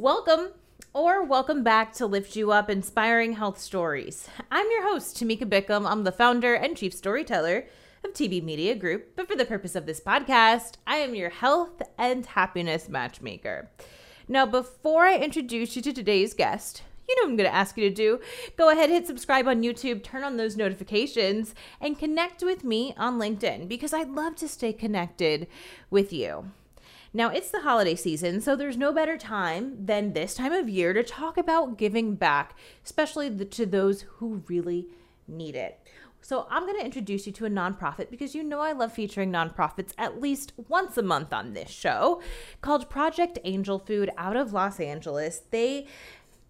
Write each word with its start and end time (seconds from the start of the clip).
Welcome 0.00 0.52
or 0.94 1.22
welcome 1.22 1.62
back 1.62 1.92
to 1.96 2.06
Lift 2.06 2.34
You 2.34 2.52
Up 2.52 2.70
Inspiring 2.70 3.34
Health 3.34 3.58
Stories. 3.60 4.30
I'm 4.50 4.64
your 4.70 4.88
host, 4.88 5.18
Tamika 5.18 5.42
Bickham. 5.42 5.86
I'm 5.86 6.04
the 6.04 6.10
founder 6.10 6.54
and 6.54 6.74
chief 6.74 6.94
storyteller 6.94 7.66
of 8.02 8.14
TB 8.14 8.42
Media 8.42 8.74
Group, 8.74 9.14
but 9.14 9.28
for 9.28 9.36
the 9.36 9.44
purpose 9.44 9.74
of 9.74 9.84
this 9.84 10.00
podcast, 10.00 10.76
I 10.86 10.96
am 10.96 11.14
your 11.14 11.28
health 11.28 11.82
and 11.98 12.24
happiness 12.24 12.88
matchmaker. 12.88 13.68
Now, 14.26 14.46
before 14.46 15.04
I 15.04 15.18
introduce 15.18 15.76
you 15.76 15.82
to 15.82 15.92
today's 15.92 16.32
guest, 16.32 16.82
you 17.06 17.14
know 17.16 17.24
what 17.24 17.32
I'm 17.32 17.36
going 17.36 17.50
to 17.50 17.54
ask 17.54 17.76
you 17.76 17.86
to 17.86 17.94
do. 17.94 18.20
Go 18.56 18.70
ahead, 18.70 18.88
hit 18.88 19.06
subscribe 19.06 19.46
on 19.46 19.62
YouTube, 19.62 20.02
turn 20.02 20.24
on 20.24 20.38
those 20.38 20.56
notifications, 20.56 21.54
and 21.78 21.98
connect 21.98 22.42
with 22.42 22.64
me 22.64 22.94
on 22.96 23.18
LinkedIn 23.18 23.68
because 23.68 23.92
I'd 23.92 24.08
love 24.08 24.34
to 24.36 24.48
stay 24.48 24.72
connected 24.72 25.46
with 25.90 26.10
you. 26.10 26.52
Now, 27.12 27.30
it's 27.30 27.50
the 27.50 27.62
holiday 27.62 27.96
season, 27.96 28.40
so 28.40 28.54
there's 28.54 28.76
no 28.76 28.92
better 28.92 29.18
time 29.18 29.84
than 29.84 30.12
this 30.12 30.34
time 30.34 30.52
of 30.52 30.68
year 30.68 30.92
to 30.92 31.02
talk 31.02 31.36
about 31.36 31.76
giving 31.76 32.14
back, 32.14 32.56
especially 32.84 33.28
the, 33.28 33.44
to 33.46 33.66
those 33.66 34.02
who 34.02 34.44
really 34.46 34.86
need 35.26 35.56
it. 35.56 35.80
So, 36.22 36.46
I'm 36.50 36.66
going 36.66 36.78
to 36.78 36.84
introduce 36.84 37.26
you 37.26 37.32
to 37.32 37.46
a 37.46 37.50
nonprofit 37.50 38.10
because 38.10 38.36
you 38.36 38.44
know 38.44 38.60
I 38.60 38.70
love 38.70 38.92
featuring 38.92 39.32
nonprofits 39.32 39.92
at 39.98 40.20
least 40.20 40.52
once 40.68 40.96
a 40.96 41.02
month 41.02 41.32
on 41.32 41.52
this 41.52 41.70
show 41.70 42.22
called 42.60 42.88
Project 42.88 43.40
Angel 43.42 43.80
Food 43.80 44.10
out 44.16 44.36
of 44.36 44.52
Los 44.52 44.78
Angeles. 44.78 45.42
They 45.50 45.88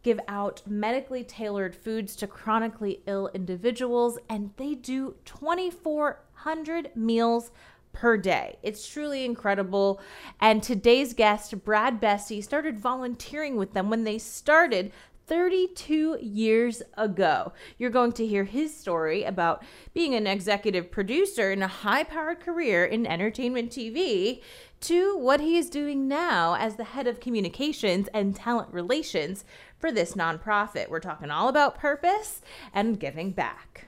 give 0.02 0.20
out 0.28 0.62
medically 0.66 1.24
tailored 1.24 1.74
foods 1.74 2.14
to 2.16 2.26
chronically 2.26 3.00
ill 3.06 3.30
individuals, 3.32 4.18
and 4.28 4.50
they 4.58 4.74
do 4.74 5.14
2,400 5.24 6.90
meals 6.94 7.50
per 7.92 8.16
day. 8.16 8.56
It's 8.62 8.86
truly 8.86 9.24
incredible. 9.24 10.00
And 10.40 10.62
today's 10.62 11.12
guest, 11.12 11.64
Brad 11.64 12.00
Bessey, 12.00 12.42
started 12.42 12.78
volunteering 12.78 13.56
with 13.56 13.72
them 13.72 13.90
when 13.90 14.04
they 14.04 14.18
started 14.18 14.92
32 15.30 16.18
years 16.20 16.82
ago. 16.96 17.52
You're 17.78 17.90
going 17.90 18.10
to 18.14 18.26
hear 18.26 18.42
his 18.42 18.76
story 18.76 19.22
about 19.22 19.62
being 19.94 20.12
an 20.16 20.26
executive 20.26 20.90
producer 20.90 21.52
in 21.52 21.62
a 21.62 21.68
high 21.68 22.02
powered 22.02 22.40
career 22.40 22.84
in 22.84 23.06
entertainment 23.06 23.70
TV 23.70 24.42
to 24.80 25.16
what 25.16 25.40
he 25.40 25.56
is 25.56 25.70
doing 25.70 26.08
now 26.08 26.56
as 26.56 26.74
the 26.74 26.82
head 26.82 27.06
of 27.06 27.20
communications 27.20 28.08
and 28.12 28.34
talent 28.34 28.72
relations 28.72 29.44
for 29.78 29.92
this 29.92 30.14
nonprofit. 30.14 30.88
We're 30.88 30.98
talking 30.98 31.30
all 31.30 31.48
about 31.48 31.78
purpose 31.78 32.42
and 32.74 32.98
giving 32.98 33.30
back. 33.30 33.86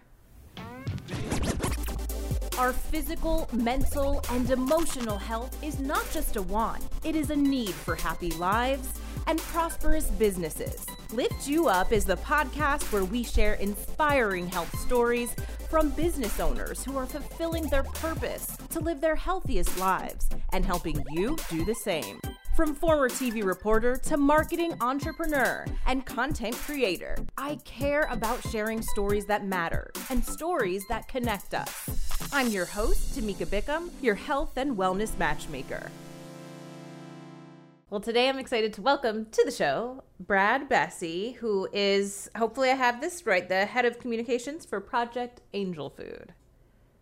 Our 2.59 2.73
physical, 2.73 3.49
mental, 3.53 4.23
and 4.31 4.51
emotional 4.51 5.17
health 5.17 5.57
is 5.65 5.79
not 5.79 6.07
just 6.13 6.37
a 6.37 6.43
want, 6.43 6.85
it 7.03 7.17
is 7.17 7.31
a 7.31 7.37
need 7.37 7.71
for 7.71 7.97
happy 7.97 8.31
lives 8.33 8.89
and 9.27 9.39
prosperous 9.39 10.11
businesses. 10.11 10.85
Lift 11.13 11.49
You 11.49 11.69
Up 11.69 11.93
is 11.93 12.05
the 12.05 12.17
podcast 12.19 12.93
where 12.93 13.05
we 13.05 13.23
share 13.23 13.55
inspiring 13.55 14.47
health 14.47 14.79
stories 14.81 15.35
from 15.71 15.91
business 15.91 16.41
owners 16.41 16.85
who 16.85 16.97
are 16.99 17.07
fulfilling 17.07 17.69
their 17.69 17.85
purpose 17.85 18.47
to 18.71 18.81
live 18.81 19.01
their 19.01 19.17
healthiest 19.17 19.79
lives 19.79 20.29
and 20.53 20.65
helping 20.65 21.03
you 21.11 21.37
do 21.49 21.65
the 21.65 21.75
same. 21.75 22.21
From 22.55 22.75
former 22.75 23.09
TV 23.09 23.43
reporter 23.43 23.97
to 23.97 24.19
marketing 24.19 24.75
entrepreneur 24.83 25.65
and 25.87 26.05
content 26.05 26.55
creator, 26.55 27.17
I 27.39 27.55
care 27.65 28.03
about 28.11 28.47
sharing 28.51 28.83
stories 28.83 29.25
that 29.25 29.47
matter 29.47 29.91
and 30.11 30.23
stories 30.23 30.85
that 30.91 31.09
connect 31.09 31.55
us. 31.55 32.29
I'm 32.31 32.49
your 32.49 32.67
host, 32.67 33.19
Tamika 33.19 33.47
Bickham, 33.47 33.89
your 34.03 34.17
health 34.17 34.59
and 34.59 34.77
wellness 34.77 35.17
matchmaker. 35.17 35.91
Well, 37.89 38.01
today 38.03 38.29
I'm 38.29 38.39
excited 38.39 38.75
to 38.75 38.83
welcome 38.83 39.29
to 39.31 39.43
the 39.47 39.51
show 39.51 40.05
Brad 40.21 40.69
Bessey, 40.69 41.37
who 41.37 41.71
is, 41.73 42.29
hopefully 42.37 42.69
I 42.69 42.75
have 42.75 43.01
this 43.01 43.25
right, 43.25 43.49
the 43.49 43.65
head 43.65 43.87
of 43.87 43.99
communications 43.99 44.67
for 44.67 44.79
Project 44.79 45.41
Angel 45.55 45.89
Food 45.89 46.35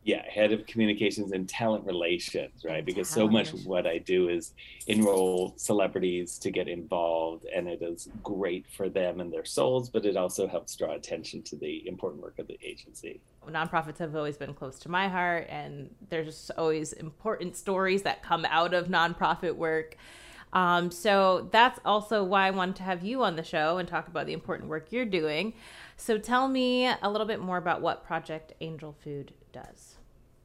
yeah 0.03 0.23
head 0.31 0.53
of 0.53 0.67
communications 0.67 1.33
and 1.33 1.49
talent 1.49 1.85
relations 1.85 2.65
right? 2.65 2.85
Because 2.85 3.09
so 3.09 3.29
much 3.29 3.53
of 3.53 3.67
what 3.67 3.87
i 3.87 3.99
do 3.99 4.29
is 4.29 4.55
enroll 4.87 5.55
celebrities 5.57 6.39
to 6.39 6.51
get 6.51 6.69
involved 6.69 7.47
and 7.55 7.69
it 7.69 7.83
is 7.83 8.09
great 8.23 8.67
for 8.77 8.89
them 8.89 9.21
and 9.21 9.33
their 9.33 9.45
souls 9.45 9.91
but 9.91 10.05
it 10.07 10.17
also 10.17 10.47
helps 10.49 10.75
draw 10.77 10.95
attention 10.95 11.43
to 11.43 11.57
the 11.57 11.87
important 11.87 12.23
work 12.23 12.39
of 12.39 12.47
the 12.47 12.59
agency. 12.63 13.21
Nonprofits 13.49 13.99
have 13.99 14.15
always 14.17 14.37
been 14.37 14.55
close 14.55 14.79
to 14.81 14.89
my 14.89 15.09
heart 15.09 15.47
and 15.49 15.91
there's 16.09 16.51
always 16.57 16.93
important 16.93 17.57
stories 17.57 18.03
that 18.03 18.23
come 18.23 18.45
out 18.47 18.75
of 18.75 18.89
nonprofit 18.89 19.57
work. 19.57 19.97
Um, 20.53 20.91
so 20.91 21.49
that's 21.53 21.79
also 21.85 22.25
why 22.25 22.49
i 22.49 22.51
wanted 22.51 22.77
to 22.77 22.83
have 22.83 23.05
you 23.05 23.23
on 23.23 23.37
the 23.37 23.45
show 23.45 23.79
and 23.79 23.89
talk 23.89 24.09
about 24.09 24.27
the 24.27 24.33
important 24.33 24.69
work 24.69 24.89
you're 24.91 25.05
doing. 25.05 25.55
So 25.97 26.19
tell 26.19 26.49
me 26.49 26.87
a 26.87 27.11
little 27.11 27.27
bit 27.27 27.41
more 27.41 27.57
about 27.57 27.83
what 27.83 28.05
project 28.05 28.53
angel 28.61 28.97
food 29.05 29.33
does. 29.53 29.97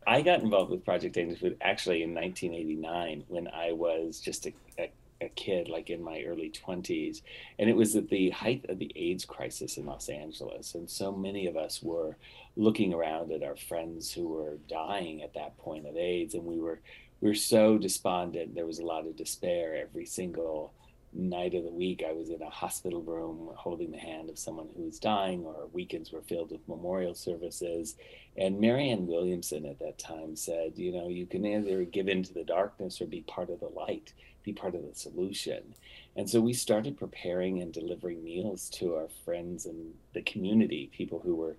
I 0.07 0.21
got 0.21 0.41
involved 0.41 0.71
with 0.71 0.85
Project 0.85 1.17
Angel 1.17 1.37
Food 1.37 1.57
actually 1.61 2.03
in 2.03 2.13
1989 2.13 3.23
when 3.27 3.47
I 3.47 3.71
was 3.71 4.19
just 4.19 4.45
a, 4.45 4.53
a, 4.77 4.91
a, 5.21 5.29
kid, 5.29 5.67
like 5.67 5.89
in 5.89 6.03
my 6.03 6.23
early 6.27 6.51
20s. 6.51 7.21
And 7.57 7.69
it 7.69 7.75
was 7.75 7.95
at 7.95 8.09
the 8.09 8.29
height 8.29 8.65
of 8.69 8.77
the 8.77 8.91
AIDS 8.95 9.25
crisis 9.25 9.77
in 9.77 9.85
Los 9.85 10.09
Angeles. 10.09 10.75
And 10.75 10.87
so 10.89 11.11
many 11.11 11.47
of 11.47 11.57
us 11.57 11.81
were 11.81 12.17
looking 12.55 12.93
around 12.93 13.31
at 13.31 13.43
our 13.43 13.55
friends 13.55 14.11
who 14.11 14.27
were 14.27 14.57
dying 14.69 15.23
at 15.23 15.33
that 15.33 15.57
point 15.57 15.87
of 15.87 15.97
AIDS. 15.97 16.35
And 16.35 16.45
we 16.45 16.59
were, 16.59 16.81
we 17.21 17.29
were 17.29 17.35
so 17.35 17.77
despondent. 17.79 18.53
There 18.53 18.67
was 18.67 18.79
a 18.79 18.85
lot 18.85 19.07
of 19.07 19.15
despair 19.15 19.75
every 19.75 20.05
single 20.05 20.71
night 21.15 21.53
of 21.55 21.63
the 21.63 21.71
week 21.71 22.03
I 22.07 22.11
was 22.11 22.29
in 22.29 22.41
a 22.41 22.49
hospital 22.49 23.01
room 23.01 23.49
holding 23.55 23.91
the 23.91 23.97
hand 23.97 24.29
of 24.29 24.37
someone 24.37 24.67
who 24.75 24.83
was 24.83 24.99
dying, 24.99 25.43
or 25.43 25.67
weekends 25.71 26.11
were 26.11 26.21
filled 26.21 26.51
with 26.51 26.67
memorial 26.67 27.15
services. 27.15 27.95
And 28.37 28.59
Marianne 28.59 29.07
Williamson 29.07 29.65
at 29.65 29.79
that 29.79 29.97
time 29.97 30.35
said, 30.35 30.73
you 30.75 30.91
know, 30.91 31.07
you 31.07 31.25
can 31.25 31.45
either 31.45 31.83
give 31.85 32.09
in 32.09 32.23
to 32.23 32.33
the 32.33 32.43
darkness 32.43 33.01
or 33.01 33.05
be 33.05 33.21
part 33.21 33.49
of 33.49 33.61
the 33.61 33.69
light, 33.69 34.13
be 34.43 34.53
part 34.53 34.75
of 34.75 34.83
the 34.83 34.93
solution. 34.93 35.73
And 36.15 36.29
so 36.29 36.41
we 36.41 36.53
started 36.53 36.97
preparing 36.97 37.61
and 37.61 37.73
delivering 37.73 38.23
meals 38.23 38.69
to 38.71 38.95
our 38.95 39.07
friends 39.23 39.65
and 39.65 39.93
the 40.13 40.21
community, 40.21 40.89
people 40.95 41.19
who 41.19 41.35
were 41.35 41.55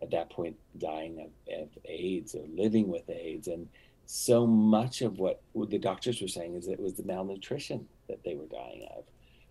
at 0.00 0.10
that 0.10 0.30
point 0.30 0.56
dying 0.78 1.18
of, 1.20 1.60
of 1.60 1.68
AIDS 1.84 2.34
or 2.34 2.44
living 2.54 2.88
with 2.88 3.08
AIDS. 3.08 3.48
And 3.48 3.68
so 4.10 4.46
much 4.46 5.02
of 5.02 5.18
what 5.18 5.42
the 5.68 5.78
doctors 5.78 6.22
were 6.22 6.28
saying 6.28 6.54
is 6.54 6.66
it 6.66 6.80
was 6.80 6.94
the 6.94 7.02
malnutrition 7.02 7.86
that 8.08 8.24
they 8.24 8.34
were 8.34 8.46
dying 8.46 8.88
of. 8.96 9.04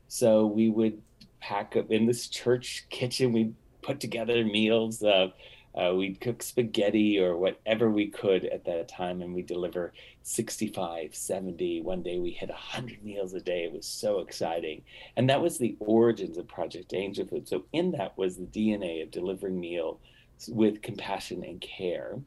So 0.07 0.47
we 0.47 0.72
would 0.72 1.00
pack 1.40 1.75
up 1.75 1.91
in 1.91 2.07
this 2.07 2.28
church 2.28 2.88
kitchen, 2.90 3.34
we'd 3.34 3.53
put 3.84 4.00
together 4.00 4.44
meals. 4.44 5.03
Uh, 5.03 5.28
uh, 5.75 5.94
we'd 5.94 6.19
cook 6.19 6.41
spaghetti 6.41 7.19
or 7.19 7.38
whatever 7.38 7.88
we 7.88 8.07
could 8.07 8.45
at 8.45 8.66
that 8.66 8.88
time, 8.88 9.22
and 9.22 9.35
we'd 9.35 9.45
deliver 9.45 9.94
65, 10.23 11.13
70. 11.13 11.81
One 11.81 12.01
day 12.01 12.18
we 12.18 12.31
hit 12.31 12.50
100 12.50 13.03
meals 13.03 13.34
a 13.35 13.39
day. 13.39 13.66
It 13.66 13.74
was 13.74 13.85
so 13.85 14.22
exciting. 14.22 14.81
And 15.18 15.29
that 15.29 15.39
was 15.39 15.59
the 15.59 15.75
origins 15.79 16.39
of 16.39 16.47
Project 16.47 16.95
Angel 16.95 17.28
Food. 17.28 17.47
So, 17.47 17.66
in 17.74 17.91
that 17.91 18.18
was 18.18 18.38
the 18.38 18.45
DNA 18.45 19.03
of 19.03 19.12
delivering 19.12 19.59
meal 19.59 20.00
with 20.47 20.81
compassion 20.81 21.44
and 21.44 21.62
care, 21.62 22.18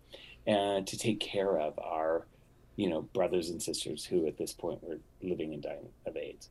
and 0.46 0.86
to 0.86 0.98
take 0.98 1.20
care 1.20 1.58
of 1.58 1.78
our 1.78 2.26
you 2.80 2.88
know, 2.88 3.02
brothers 3.02 3.50
and 3.50 3.62
sisters 3.62 4.06
who 4.06 4.26
at 4.26 4.38
this 4.38 4.54
point 4.54 4.82
were 4.82 4.98
living 5.22 5.52
and 5.52 5.62
dying 5.62 5.88
of 6.06 6.16
AIDS. 6.16 6.48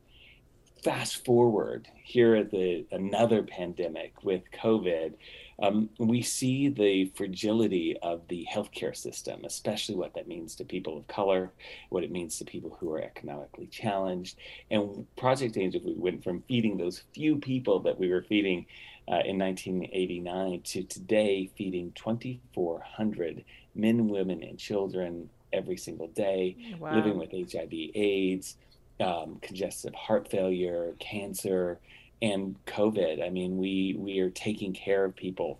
Fast 0.84 1.24
forward 1.26 1.88
here 2.04 2.36
at 2.36 2.52
the 2.52 2.86
another 2.92 3.42
pandemic 3.42 4.14
with 4.22 4.42
COVID, 4.52 5.14
um, 5.60 5.90
we 5.98 6.22
see 6.22 6.68
the 6.68 7.10
fragility 7.16 7.96
of 8.00 8.26
the 8.28 8.46
healthcare 8.50 8.96
system, 8.96 9.44
especially 9.44 9.96
what 9.96 10.14
that 10.14 10.28
means 10.28 10.54
to 10.54 10.64
people 10.64 10.96
of 10.96 11.06
color, 11.08 11.50
what 11.88 12.04
it 12.04 12.12
means 12.12 12.38
to 12.38 12.44
people 12.44 12.78
who 12.78 12.92
are 12.92 13.02
economically 13.02 13.66
challenged. 13.66 14.38
And 14.70 15.04
Project 15.16 15.56
Angel 15.58 15.82
we 15.84 15.94
went 15.94 16.22
from 16.22 16.44
feeding 16.46 16.78
those 16.78 17.02
few 17.12 17.36
people 17.38 17.80
that 17.80 17.98
we 17.98 18.08
were 18.08 18.22
feeding 18.22 18.66
uh, 19.08 19.20
in 19.24 19.36
1989 19.36 20.62
to 20.62 20.84
today 20.84 21.50
feeding 21.58 21.92
2,400 21.96 23.44
men, 23.74 24.08
women, 24.08 24.42
and 24.42 24.58
children 24.58 25.28
every 25.52 25.76
single 25.76 26.08
day, 26.08 26.56
wow. 26.78 26.94
living 26.94 27.18
with 27.18 27.30
HIV, 27.32 27.72
AIDS, 27.94 28.56
um, 29.00 29.38
congestive 29.40 29.94
heart 29.94 30.28
failure, 30.30 30.94
cancer, 30.98 31.78
and 32.22 32.56
COVID. 32.66 33.24
I 33.24 33.30
mean, 33.30 33.58
we 33.58 33.96
we 33.98 34.20
are 34.20 34.30
taking 34.30 34.72
care 34.72 35.04
of 35.04 35.16
people, 35.16 35.58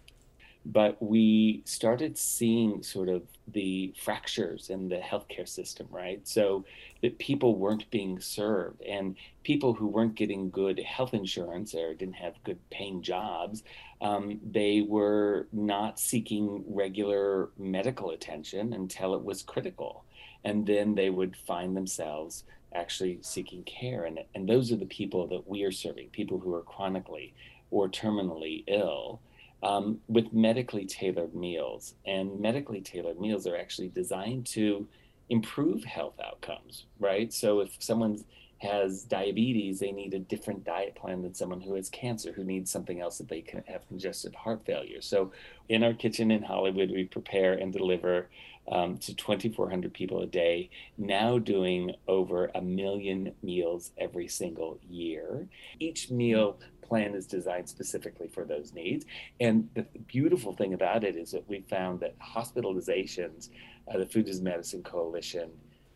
but 0.66 1.02
we 1.02 1.62
started 1.64 2.18
seeing 2.18 2.82
sort 2.82 3.08
of 3.08 3.22
the 3.48 3.94
fractures 4.02 4.70
in 4.70 4.88
the 4.88 4.98
healthcare 4.98 5.48
system, 5.48 5.86
right? 5.90 6.26
So 6.28 6.64
that 7.02 7.18
people 7.18 7.56
weren't 7.56 7.90
being 7.90 8.20
served, 8.20 8.82
and 8.82 9.16
people 9.42 9.72
who 9.72 9.86
weren't 9.86 10.14
getting 10.14 10.50
good 10.50 10.78
health 10.80 11.14
insurance 11.14 11.74
or 11.74 11.94
didn't 11.94 12.14
have 12.14 12.34
good 12.44 12.58
paying 12.70 13.02
jobs, 13.02 13.62
um, 14.00 14.38
they 14.50 14.82
were 14.82 15.48
not 15.52 15.98
seeking 15.98 16.62
regular 16.68 17.50
medical 17.58 18.10
attention 18.10 18.72
until 18.72 19.14
it 19.14 19.24
was 19.24 19.42
critical. 19.42 20.04
And 20.44 20.66
then 20.66 20.94
they 20.94 21.10
would 21.10 21.36
find 21.36 21.76
themselves 21.76 22.44
actually 22.74 23.18
seeking 23.22 23.62
care. 23.64 24.04
And, 24.04 24.20
and 24.34 24.48
those 24.48 24.72
are 24.72 24.76
the 24.76 24.86
people 24.86 25.26
that 25.28 25.48
we 25.48 25.64
are 25.64 25.72
serving, 25.72 26.10
people 26.10 26.38
who 26.38 26.54
are 26.54 26.62
chronically 26.62 27.34
or 27.70 27.88
terminally 27.88 28.64
ill. 28.66 29.20
Um, 29.62 30.00
with 30.08 30.32
medically 30.32 30.86
tailored 30.86 31.34
meals. 31.34 31.94
And 32.06 32.40
medically 32.40 32.80
tailored 32.80 33.20
meals 33.20 33.46
are 33.46 33.56
actually 33.56 33.88
designed 33.88 34.46
to 34.46 34.88
improve 35.28 35.84
health 35.84 36.18
outcomes, 36.24 36.86
right? 36.98 37.32
So 37.32 37.60
if 37.60 37.76
someone 37.78 38.24
has 38.60 39.04
diabetes, 39.04 39.80
they 39.80 39.92
need 39.92 40.12
a 40.12 40.18
different 40.18 40.64
diet 40.64 40.94
plan 40.94 41.22
than 41.22 41.34
someone 41.34 41.60
who 41.60 41.74
has 41.74 41.88
cancer, 41.88 42.32
who 42.32 42.44
needs 42.44 42.70
something 42.70 43.00
else 43.00 43.18
that 43.18 43.28
they 43.28 43.40
can 43.40 43.62
have 43.66 43.88
congestive 43.88 44.34
heart 44.34 44.64
failure. 44.66 45.00
So 45.00 45.32
in 45.68 45.82
our 45.82 45.94
kitchen 45.94 46.30
in 46.30 46.42
Hollywood, 46.42 46.90
we 46.90 47.04
prepare 47.04 47.54
and 47.54 47.72
deliver 47.72 48.28
um, 48.70 48.98
to 48.98 49.14
2,400 49.14 49.92
people 49.92 50.22
a 50.22 50.26
day, 50.26 50.70
now 50.96 51.38
doing 51.38 51.94
over 52.06 52.50
a 52.54 52.60
million 52.60 53.32
meals 53.42 53.90
every 53.98 54.28
single 54.28 54.78
year. 54.88 55.48
Each 55.78 56.10
meal 56.10 56.58
plan 56.82 57.14
is 57.14 57.26
designed 57.26 57.68
specifically 57.68 58.28
for 58.28 58.44
those 58.44 58.72
needs. 58.72 59.04
And 59.38 59.68
the 59.74 59.86
beautiful 60.06 60.52
thing 60.52 60.74
about 60.74 61.04
it 61.04 61.16
is 61.16 61.30
that 61.32 61.48
we 61.48 61.60
found 61.68 62.00
that 62.00 62.18
hospitalizations, 62.18 63.48
uh, 63.92 63.98
the 63.98 64.06
Food 64.06 64.28
is 64.28 64.40
Medicine 64.40 64.82
Coalition 64.82 65.50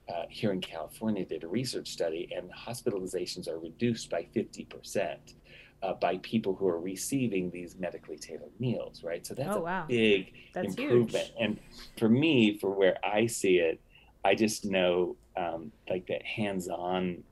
uh, 0.09 0.25
here 0.29 0.53
in 0.53 0.61
California 0.61 1.25
did 1.25 1.45
a 1.45 1.49
research 1.49 1.89
study, 1.89 2.29
and 2.37 2.51
hospitalizations 2.53 3.49
are 3.49 3.59
reduced 3.59 4.11
by 4.11 4.27
50%. 4.37 5.17
Uh, 5.85 5.93
by 6.01 6.17
people 6.23 6.55
who 6.55 6.67
are 6.67 6.81
receiving 6.81 7.51
these 7.51 7.77
medically 7.77 8.17
tailored 8.17 8.59
meals, 8.59 9.05
right? 9.05 9.27
So 9.27 9.35
that's 9.35 9.55
oh, 9.55 9.67
a 9.67 9.85
big 9.87 10.33
that's 10.55 10.69
improvement. 10.69 11.27
Huge. 11.27 11.35
And 11.39 11.59
for 11.99 12.09
me, 12.09 12.57
for 12.59 12.71
where 12.71 12.97
I 13.05 13.27
see 13.27 13.57
it, 13.59 13.79
I 14.25 14.35
just 14.35 14.65
know 14.65 15.17
um, 15.37 15.73
like 15.91 16.07
that 16.07 16.23
hands-on 16.23 17.23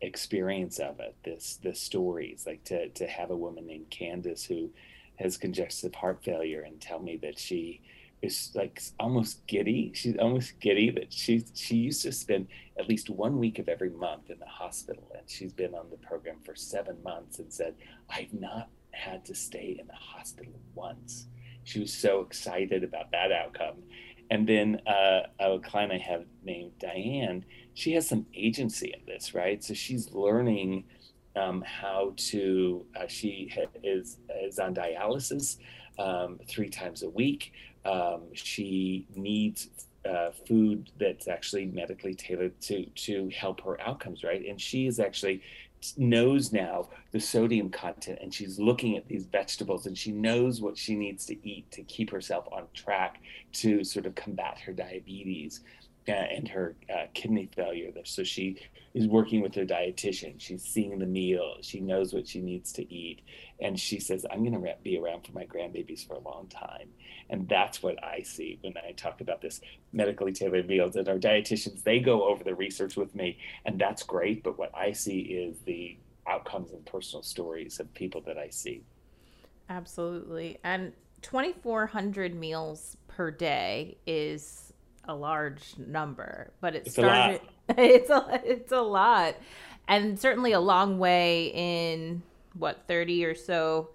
experience 0.00 0.80
of 0.80 0.98
it. 0.98 1.14
This 1.24 1.60
the 1.62 1.74
stories 1.74 2.44
like 2.44 2.64
to 2.64 2.88
to 2.88 3.06
have 3.06 3.30
a 3.30 3.36
woman 3.36 3.68
named 3.68 3.88
Candace 3.90 4.44
who 4.44 4.70
has 5.16 5.36
congestive 5.36 5.94
heart 5.94 6.18
failure 6.24 6.62
and 6.62 6.80
tell 6.80 6.98
me 6.98 7.18
that 7.22 7.38
she 7.38 7.80
is 8.22 8.50
like 8.54 8.80
almost 8.98 9.46
giddy. 9.46 9.92
She's 9.94 10.16
almost 10.16 10.58
giddy 10.60 10.90
that 10.90 11.12
she 11.12 11.44
she 11.54 11.76
used 11.76 12.02
to 12.02 12.12
spend 12.12 12.48
at 12.78 12.88
least 12.88 13.10
one 13.10 13.38
week 13.38 13.58
of 13.58 13.68
every 13.68 13.90
month 13.90 14.30
in 14.30 14.38
the 14.38 14.46
hospital, 14.46 15.10
and 15.16 15.28
she's 15.28 15.52
been 15.52 15.74
on 15.74 15.90
the 15.90 15.96
program 15.96 16.36
for 16.44 16.54
seven 16.54 17.02
months 17.02 17.38
and 17.38 17.52
said, 17.52 17.74
"I've 18.10 18.32
not 18.32 18.68
had 18.90 19.24
to 19.26 19.34
stay 19.34 19.76
in 19.78 19.86
the 19.86 19.94
hospital 19.94 20.54
once." 20.74 21.28
She 21.64 21.80
was 21.80 21.92
so 21.92 22.20
excited 22.20 22.82
about 22.82 23.10
that 23.12 23.30
outcome. 23.30 23.82
And 24.30 24.46
then 24.46 24.80
uh, 24.86 25.22
a 25.40 25.58
client 25.58 25.92
I 25.92 25.98
have 25.98 26.24
named 26.42 26.72
Diane, 26.78 27.44
she 27.74 27.92
has 27.92 28.08
some 28.08 28.26
agency 28.34 28.92
in 28.92 29.00
this, 29.06 29.34
right? 29.34 29.62
So 29.62 29.72
she's 29.72 30.12
learning 30.12 30.84
um, 31.36 31.62
how 31.62 32.14
to. 32.16 32.84
Uh, 32.98 33.06
she 33.06 33.52
is 33.82 34.18
is 34.42 34.58
on 34.58 34.74
dialysis 34.74 35.58
um, 35.98 36.38
three 36.48 36.68
times 36.68 37.02
a 37.02 37.08
week. 37.08 37.52
Um, 37.88 38.22
she 38.34 39.06
needs 39.14 39.68
uh, 40.08 40.30
food 40.46 40.90
that's 40.98 41.28
actually 41.28 41.66
medically 41.66 42.14
tailored 42.14 42.60
to 42.62 42.84
to 42.86 43.30
help 43.34 43.60
her 43.62 43.80
outcomes, 43.80 44.24
right? 44.24 44.44
And 44.46 44.60
she 44.60 44.86
is 44.86 45.00
actually 45.00 45.42
knows 45.96 46.52
now 46.52 46.88
the 47.12 47.20
sodium 47.20 47.70
content 47.70 48.18
and 48.20 48.34
she's 48.34 48.58
looking 48.58 48.96
at 48.96 49.06
these 49.06 49.26
vegetables 49.26 49.86
and 49.86 49.96
she 49.96 50.10
knows 50.10 50.60
what 50.60 50.76
she 50.76 50.96
needs 50.96 51.24
to 51.26 51.48
eat 51.48 51.70
to 51.70 51.82
keep 51.84 52.10
herself 52.10 52.46
on 52.50 52.64
track 52.74 53.20
to 53.52 53.84
sort 53.84 54.04
of 54.04 54.14
combat 54.16 54.58
her 54.58 54.72
diabetes 54.72 55.60
and 56.14 56.48
her 56.48 56.74
uh, 56.92 57.06
kidney 57.14 57.48
failure. 57.54 57.90
So 58.04 58.24
she 58.24 58.58
is 58.94 59.06
working 59.06 59.40
with 59.40 59.54
her 59.54 59.64
dietitian. 59.64 60.34
She's 60.38 60.62
seeing 60.62 60.98
the 60.98 61.06
meal. 61.06 61.56
She 61.60 61.80
knows 61.80 62.12
what 62.12 62.26
she 62.26 62.40
needs 62.40 62.72
to 62.74 62.94
eat. 62.94 63.20
And 63.60 63.78
she 63.78 64.00
says, 64.00 64.24
I'm 64.30 64.44
going 64.44 64.60
to 64.60 64.74
be 64.82 64.98
around 64.98 65.26
for 65.26 65.32
my 65.32 65.44
grandbabies 65.44 66.06
for 66.06 66.14
a 66.14 66.20
long 66.20 66.48
time. 66.48 66.88
And 67.30 67.48
that's 67.48 67.82
what 67.82 68.02
I 68.02 68.22
see 68.22 68.58
when 68.62 68.74
I 68.76 68.92
talk 68.92 69.20
about 69.20 69.42
this 69.42 69.60
medically 69.92 70.32
tailored 70.32 70.66
meals. 70.66 70.96
And 70.96 71.08
our 71.08 71.18
dietitians, 71.18 71.82
they 71.82 72.00
go 72.00 72.28
over 72.28 72.42
the 72.42 72.54
research 72.54 72.96
with 72.96 73.14
me, 73.14 73.38
and 73.64 73.78
that's 73.78 74.02
great. 74.02 74.42
But 74.42 74.58
what 74.58 74.74
I 74.74 74.92
see 74.92 75.20
is 75.20 75.58
the 75.64 75.98
outcomes 76.26 76.72
and 76.72 76.84
personal 76.86 77.22
stories 77.22 77.80
of 77.80 77.92
people 77.94 78.20
that 78.22 78.38
I 78.38 78.48
see. 78.50 78.82
Absolutely. 79.68 80.58
And 80.64 80.92
2,400 81.22 82.34
meals 82.34 82.96
per 83.08 83.30
day 83.30 83.98
is 84.06 84.67
a 85.08 85.14
large 85.14 85.74
number, 85.78 86.52
but 86.60 86.74
it 86.76 86.82
it's 86.86 86.92
started. 86.92 87.40
A 87.70 87.72
it's 87.96 88.10
a 88.10 88.40
it's 88.44 88.72
a 88.72 88.80
lot, 88.80 89.34
and 89.88 90.18
certainly 90.18 90.52
a 90.52 90.60
long 90.60 90.98
way 90.98 91.50
in 91.54 92.22
what 92.54 92.84
thirty 92.86 93.24
or 93.24 93.34
so, 93.34 93.88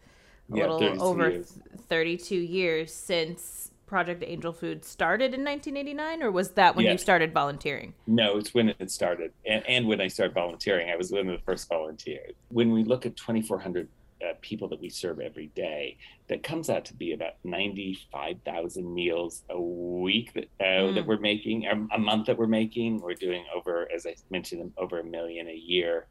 a 0.52 0.58
yeah, 0.58 0.68
little 0.68 1.04
over 1.04 1.30
years. 1.30 1.58
thirty-two 1.88 2.36
years 2.36 2.94
since 2.94 3.72
Project 3.86 4.24
Angel 4.26 4.52
Food 4.52 4.84
started 4.84 5.36
in 5.36 5.44
1989, 5.46 6.24
or 6.24 6.32
was 6.32 6.52
that 6.52 6.76
when 6.76 6.86
Yeah. 6.86 6.94
you 6.94 6.98
started 6.98 7.32
volunteering? 7.32 7.94
No, 8.08 8.38
it's 8.38 8.52
when 8.54 8.70
it 8.80 8.90
started, 8.90 9.32
and, 9.46 9.64
and 9.68 9.88
when 9.88 10.02
I 10.02 10.08
started 10.08 10.34
volunteering, 10.34 10.90
I 10.90 10.96
was 10.96 11.12
one 11.12 11.28
of 11.30 11.38
the 11.38 11.44
first 11.46 11.70
volunteers. 11.70 12.34
When 12.50 12.72
we 12.72 12.84
look 12.84 13.06
at 13.06 13.16
2,400 13.16 13.88
uh, 14.24 14.34
people 14.42 14.68
that 14.70 14.80
we 14.80 14.90
serve 14.90 15.20
every 15.20 15.48
day, 15.48 15.98
that 16.28 16.44
comes 16.44 16.70
out 16.70 16.86
to 16.86 16.94
be 16.94 17.12
about 17.14 17.34
95,000 17.44 18.94
meals 18.94 19.44
a 19.50 19.60
week 19.60 20.34
that, 20.34 20.46
uh, 20.60 20.64
Mm. 20.64 20.96
that 20.96 21.06
we're 21.06 21.18
making, 21.20 21.66
a, 21.66 21.88
a 21.96 22.00
month 22.00 22.28
that 22.28 22.38
we're 22.38 22.48
making. 22.48 23.02
We're 23.02 23.14
doing 23.16 23.46
over, 23.56 23.88
as 23.94 24.06
I 24.06 24.16
mentioned, 24.30 24.72
over 24.78 25.00
a 25.00 25.04
million 25.04 25.48
a 25.48 25.54
year. 25.56 26.08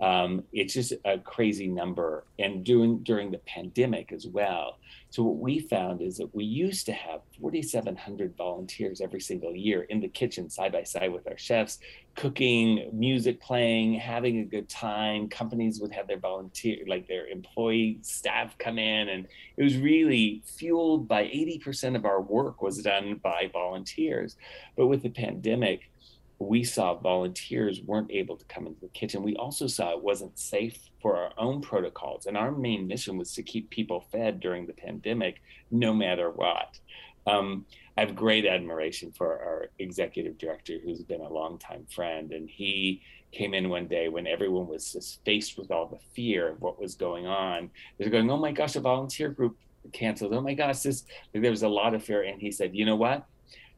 Um, 0.00 0.44
it's 0.52 0.74
just 0.74 0.92
a 1.04 1.18
crazy 1.18 1.68
number, 1.68 2.24
and 2.38 2.64
doing 2.64 3.02
during 3.02 3.30
the 3.30 3.38
pandemic 3.38 4.12
as 4.12 4.26
well. 4.26 4.78
So 5.10 5.22
what 5.22 5.38
we 5.38 5.60
found 5.60 6.02
is 6.02 6.18
that 6.18 6.34
we 6.34 6.44
used 6.44 6.84
to 6.86 6.92
have 6.92 7.20
4,700 7.40 8.36
volunteers 8.36 9.00
every 9.00 9.20
single 9.20 9.54
year 9.54 9.82
in 9.84 10.00
the 10.00 10.08
kitchen, 10.08 10.50
side 10.50 10.72
by 10.72 10.82
side 10.82 11.12
with 11.12 11.26
our 11.26 11.38
chefs, 11.38 11.78
cooking, 12.16 12.90
music 12.92 13.40
playing, 13.40 13.94
having 13.94 14.40
a 14.40 14.44
good 14.44 14.68
time. 14.68 15.28
Companies 15.28 15.80
would 15.80 15.92
have 15.92 16.06
their 16.08 16.18
volunteer, 16.18 16.78
like 16.86 17.08
their 17.08 17.26
employee 17.28 17.98
staff 18.02 18.58
come 18.58 18.78
in, 18.78 19.08
and 19.08 19.26
it 19.56 19.62
was 19.62 19.78
really 19.78 20.42
fueled 20.44 21.08
by 21.08 21.24
80% 21.24 21.96
of 21.96 22.04
our 22.04 22.20
work 22.20 22.60
was 22.60 22.82
done 22.82 23.18
by 23.22 23.48
volunteers. 23.52 24.36
But 24.76 24.88
with 24.88 25.02
the 25.02 25.10
pandemic, 25.10 25.90
we 26.38 26.64
saw 26.64 26.94
volunteers 26.94 27.80
weren't 27.82 28.10
able 28.10 28.36
to 28.36 28.44
come 28.46 28.66
into 28.66 28.80
the 28.80 28.88
kitchen. 28.88 29.22
We 29.22 29.36
also 29.36 29.66
saw 29.66 29.92
it 29.92 30.02
wasn't 30.02 30.38
safe 30.38 30.78
for 31.00 31.16
our 31.16 31.32
own 31.38 31.62
protocols. 31.62 32.26
And 32.26 32.36
our 32.36 32.52
main 32.52 32.86
mission 32.86 33.16
was 33.16 33.32
to 33.34 33.42
keep 33.42 33.70
people 33.70 34.06
fed 34.12 34.40
during 34.40 34.66
the 34.66 34.74
pandemic, 34.74 35.40
no 35.70 35.94
matter 35.94 36.30
what. 36.30 36.78
Um, 37.26 37.64
I 37.96 38.02
have 38.02 38.14
great 38.14 38.44
admiration 38.44 39.12
for 39.12 39.32
our 39.32 39.70
executive 39.78 40.36
director, 40.36 40.74
who's 40.84 41.02
been 41.02 41.22
a 41.22 41.28
longtime 41.28 41.86
friend. 41.94 42.32
And 42.32 42.48
he 42.48 43.00
came 43.32 43.54
in 43.54 43.70
one 43.70 43.86
day 43.86 44.08
when 44.08 44.26
everyone 44.26 44.68
was 44.68 44.92
just 44.92 45.24
faced 45.24 45.56
with 45.56 45.70
all 45.70 45.86
the 45.86 45.98
fear 46.14 46.50
of 46.50 46.60
what 46.60 46.80
was 46.80 46.94
going 46.94 47.26
on. 47.26 47.70
They're 47.98 48.10
going, 48.10 48.30
oh 48.30 48.36
my 48.36 48.52
gosh, 48.52 48.76
a 48.76 48.80
volunteer 48.80 49.30
group 49.30 49.56
canceled. 49.92 50.34
Oh 50.34 50.42
my 50.42 50.54
gosh, 50.54 50.80
this, 50.80 51.04
there 51.32 51.50
was 51.50 51.62
a 51.62 51.68
lot 51.68 51.94
of 51.94 52.04
fear. 52.04 52.22
And 52.22 52.40
he 52.40 52.50
said, 52.50 52.74
you 52.74 52.84
know 52.84 52.96
what? 52.96 53.26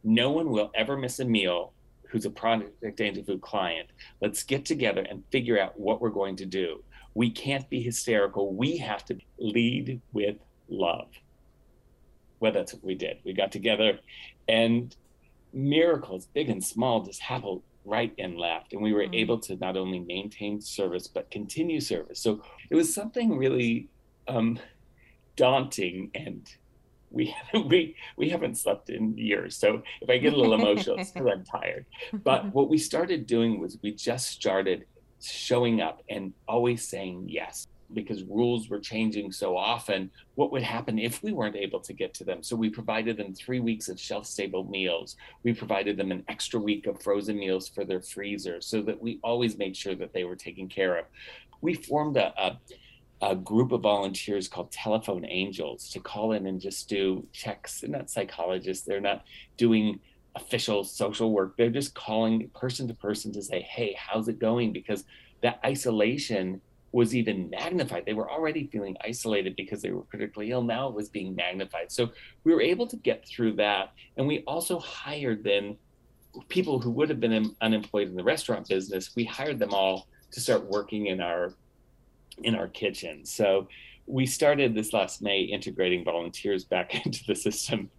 No 0.02 0.32
one 0.32 0.50
will 0.50 0.72
ever 0.74 0.96
miss 0.96 1.20
a 1.20 1.24
meal 1.24 1.72
who's 2.08 2.24
a 2.24 2.30
Project 2.30 2.72
Food 3.26 3.40
client. 3.40 3.88
Let's 4.20 4.42
get 4.42 4.64
together 4.64 5.06
and 5.08 5.22
figure 5.30 5.60
out 5.60 5.78
what 5.78 6.00
we're 6.00 6.10
going 6.10 6.36
to 6.36 6.46
do. 6.46 6.82
We 7.14 7.30
can't 7.30 7.68
be 7.68 7.82
hysterical. 7.82 8.54
We 8.54 8.78
have 8.78 9.04
to 9.06 9.18
lead 9.38 10.00
with 10.12 10.36
love. 10.68 11.08
Well, 12.40 12.52
that's 12.52 12.72
what 12.72 12.84
we 12.84 12.94
did. 12.94 13.18
We 13.24 13.32
got 13.32 13.52
together 13.52 13.98
and 14.48 14.94
miracles, 15.52 16.28
big 16.34 16.48
and 16.48 16.64
small, 16.64 17.02
just 17.02 17.20
happened 17.20 17.62
right 17.84 18.12
and 18.18 18.36
left. 18.36 18.72
And 18.72 18.82
we 18.82 18.92
were 18.92 19.06
Mhm. 19.06 19.14
able 19.14 19.38
to 19.40 19.56
not 19.56 19.76
only 19.76 20.00
maintain 20.00 20.60
service, 20.60 21.08
but 21.08 21.30
continue 21.30 21.80
service. 21.80 22.20
So 22.20 22.42
it 22.70 22.76
was 22.76 22.92
something 22.92 23.36
really 23.36 23.88
um, 24.28 24.58
daunting 25.36 26.10
and 26.14 26.46
we 27.10 27.34
we 27.66 27.96
we 28.16 28.28
haven't 28.28 28.56
slept 28.56 28.90
in 28.90 29.16
years. 29.16 29.56
So 29.56 29.82
if 30.00 30.10
i 30.10 30.18
get 30.18 30.32
a 30.32 30.36
little 30.36 30.54
emotional 30.54 30.98
it's 30.98 31.10
because 31.10 31.28
i'm 31.32 31.44
tired. 31.44 31.86
But 32.12 32.46
what 32.54 32.68
we 32.68 32.78
started 32.78 33.26
doing 33.26 33.60
was 33.60 33.78
we 33.82 33.92
just 33.92 34.28
started 34.28 34.86
showing 35.20 35.80
up 35.80 36.02
and 36.08 36.32
always 36.46 36.88
saying 36.88 37.24
yes 37.28 37.66
because 37.94 38.22
rules 38.24 38.68
were 38.68 38.78
changing 38.78 39.32
so 39.32 39.56
often. 39.56 40.10
What 40.34 40.52
would 40.52 40.62
happen 40.62 40.98
if 40.98 41.22
we 41.22 41.32
weren't 41.32 41.56
able 41.56 41.80
to 41.80 41.92
get 41.92 42.14
to 42.14 42.24
them? 42.24 42.42
So 42.42 42.54
we 42.54 42.68
provided 42.68 43.16
them 43.16 43.34
three 43.34 43.60
weeks 43.60 43.88
of 43.88 43.98
shelf 43.98 44.26
stable 44.26 44.64
meals. 44.64 45.16
We 45.42 45.54
provided 45.54 45.96
them 45.96 46.12
an 46.12 46.24
extra 46.28 46.60
week 46.60 46.86
of 46.86 47.02
frozen 47.02 47.38
meals 47.38 47.68
for 47.68 47.84
their 47.84 48.02
freezer 48.02 48.60
so 48.60 48.82
that 48.82 49.00
we 49.00 49.20
always 49.22 49.56
made 49.56 49.76
sure 49.76 49.94
that 49.94 50.12
they 50.12 50.24
were 50.24 50.36
taken 50.36 50.68
care 50.68 50.98
of. 50.98 51.06
We 51.60 51.74
formed 51.74 52.16
a, 52.16 52.32
a 52.40 52.58
a 53.20 53.34
group 53.34 53.72
of 53.72 53.80
volunteers 53.80 54.46
called 54.46 54.70
telephone 54.70 55.24
angels 55.26 55.90
to 55.90 55.98
call 55.98 56.32
in 56.32 56.46
and 56.46 56.60
just 56.60 56.88
do 56.88 57.26
checks 57.32 57.80
they're 57.80 57.90
not 57.90 58.08
psychologists 58.08 58.86
they're 58.86 59.00
not 59.00 59.24
doing 59.56 59.98
official 60.40 60.84
social 60.84 61.32
work. 61.32 61.56
They're 61.56 61.70
just 61.70 61.94
calling 61.94 62.48
person 62.54 62.88
to 62.88 62.94
person 62.94 63.32
to 63.32 63.42
say, 63.42 63.62
hey, 63.62 63.96
how's 63.98 64.28
it 64.28 64.38
going? 64.38 64.72
Because 64.72 65.04
that 65.42 65.60
isolation 65.64 66.60
was 66.92 67.14
even 67.14 67.50
magnified. 67.50 68.06
They 68.06 68.14
were 68.14 68.30
already 68.30 68.68
feeling 68.72 68.96
isolated 69.04 69.56
because 69.56 69.82
they 69.82 69.90
were 69.90 70.04
critically 70.04 70.50
ill. 70.52 70.62
Now 70.62 70.88
it 70.88 70.94
was 70.94 71.08
being 71.08 71.34
magnified. 71.34 71.92
So 71.92 72.10
we 72.44 72.54
were 72.54 72.62
able 72.62 72.86
to 72.86 72.96
get 72.96 73.26
through 73.26 73.54
that. 73.56 73.92
And 74.16 74.26
we 74.26 74.42
also 74.46 74.78
hired 74.78 75.44
then 75.44 75.76
people 76.48 76.80
who 76.80 76.90
would 76.92 77.10
have 77.10 77.20
been 77.20 77.54
unemployed 77.60 78.08
in 78.08 78.16
the 78.16 78.24
restaurant 78.24 78.68
business. 78.68 79.14
We 79.14 79.24
hired 79.24 79.58
them 79.58 79.74
all 79.74 80.08
to 80.30 80.40
start 80.40 80.64
working 80.64 81.06
in 81.06 81.20
our 81.20 81.52
in 82.42 82.54
our 82.54 82.68
kitchen. 82.68 83.24
So 83.24 83.68
we 84.06 84.26
started 84.26 84.74
this 84.74 84.92
last 84.92 85.22
May 85.22 85.42
integrating 85.42 86.04
volunteers 86.04 86.64
back 86.64 86.94
into 87.06 87.24
the 87.26 87.34
system. 87.34 87.90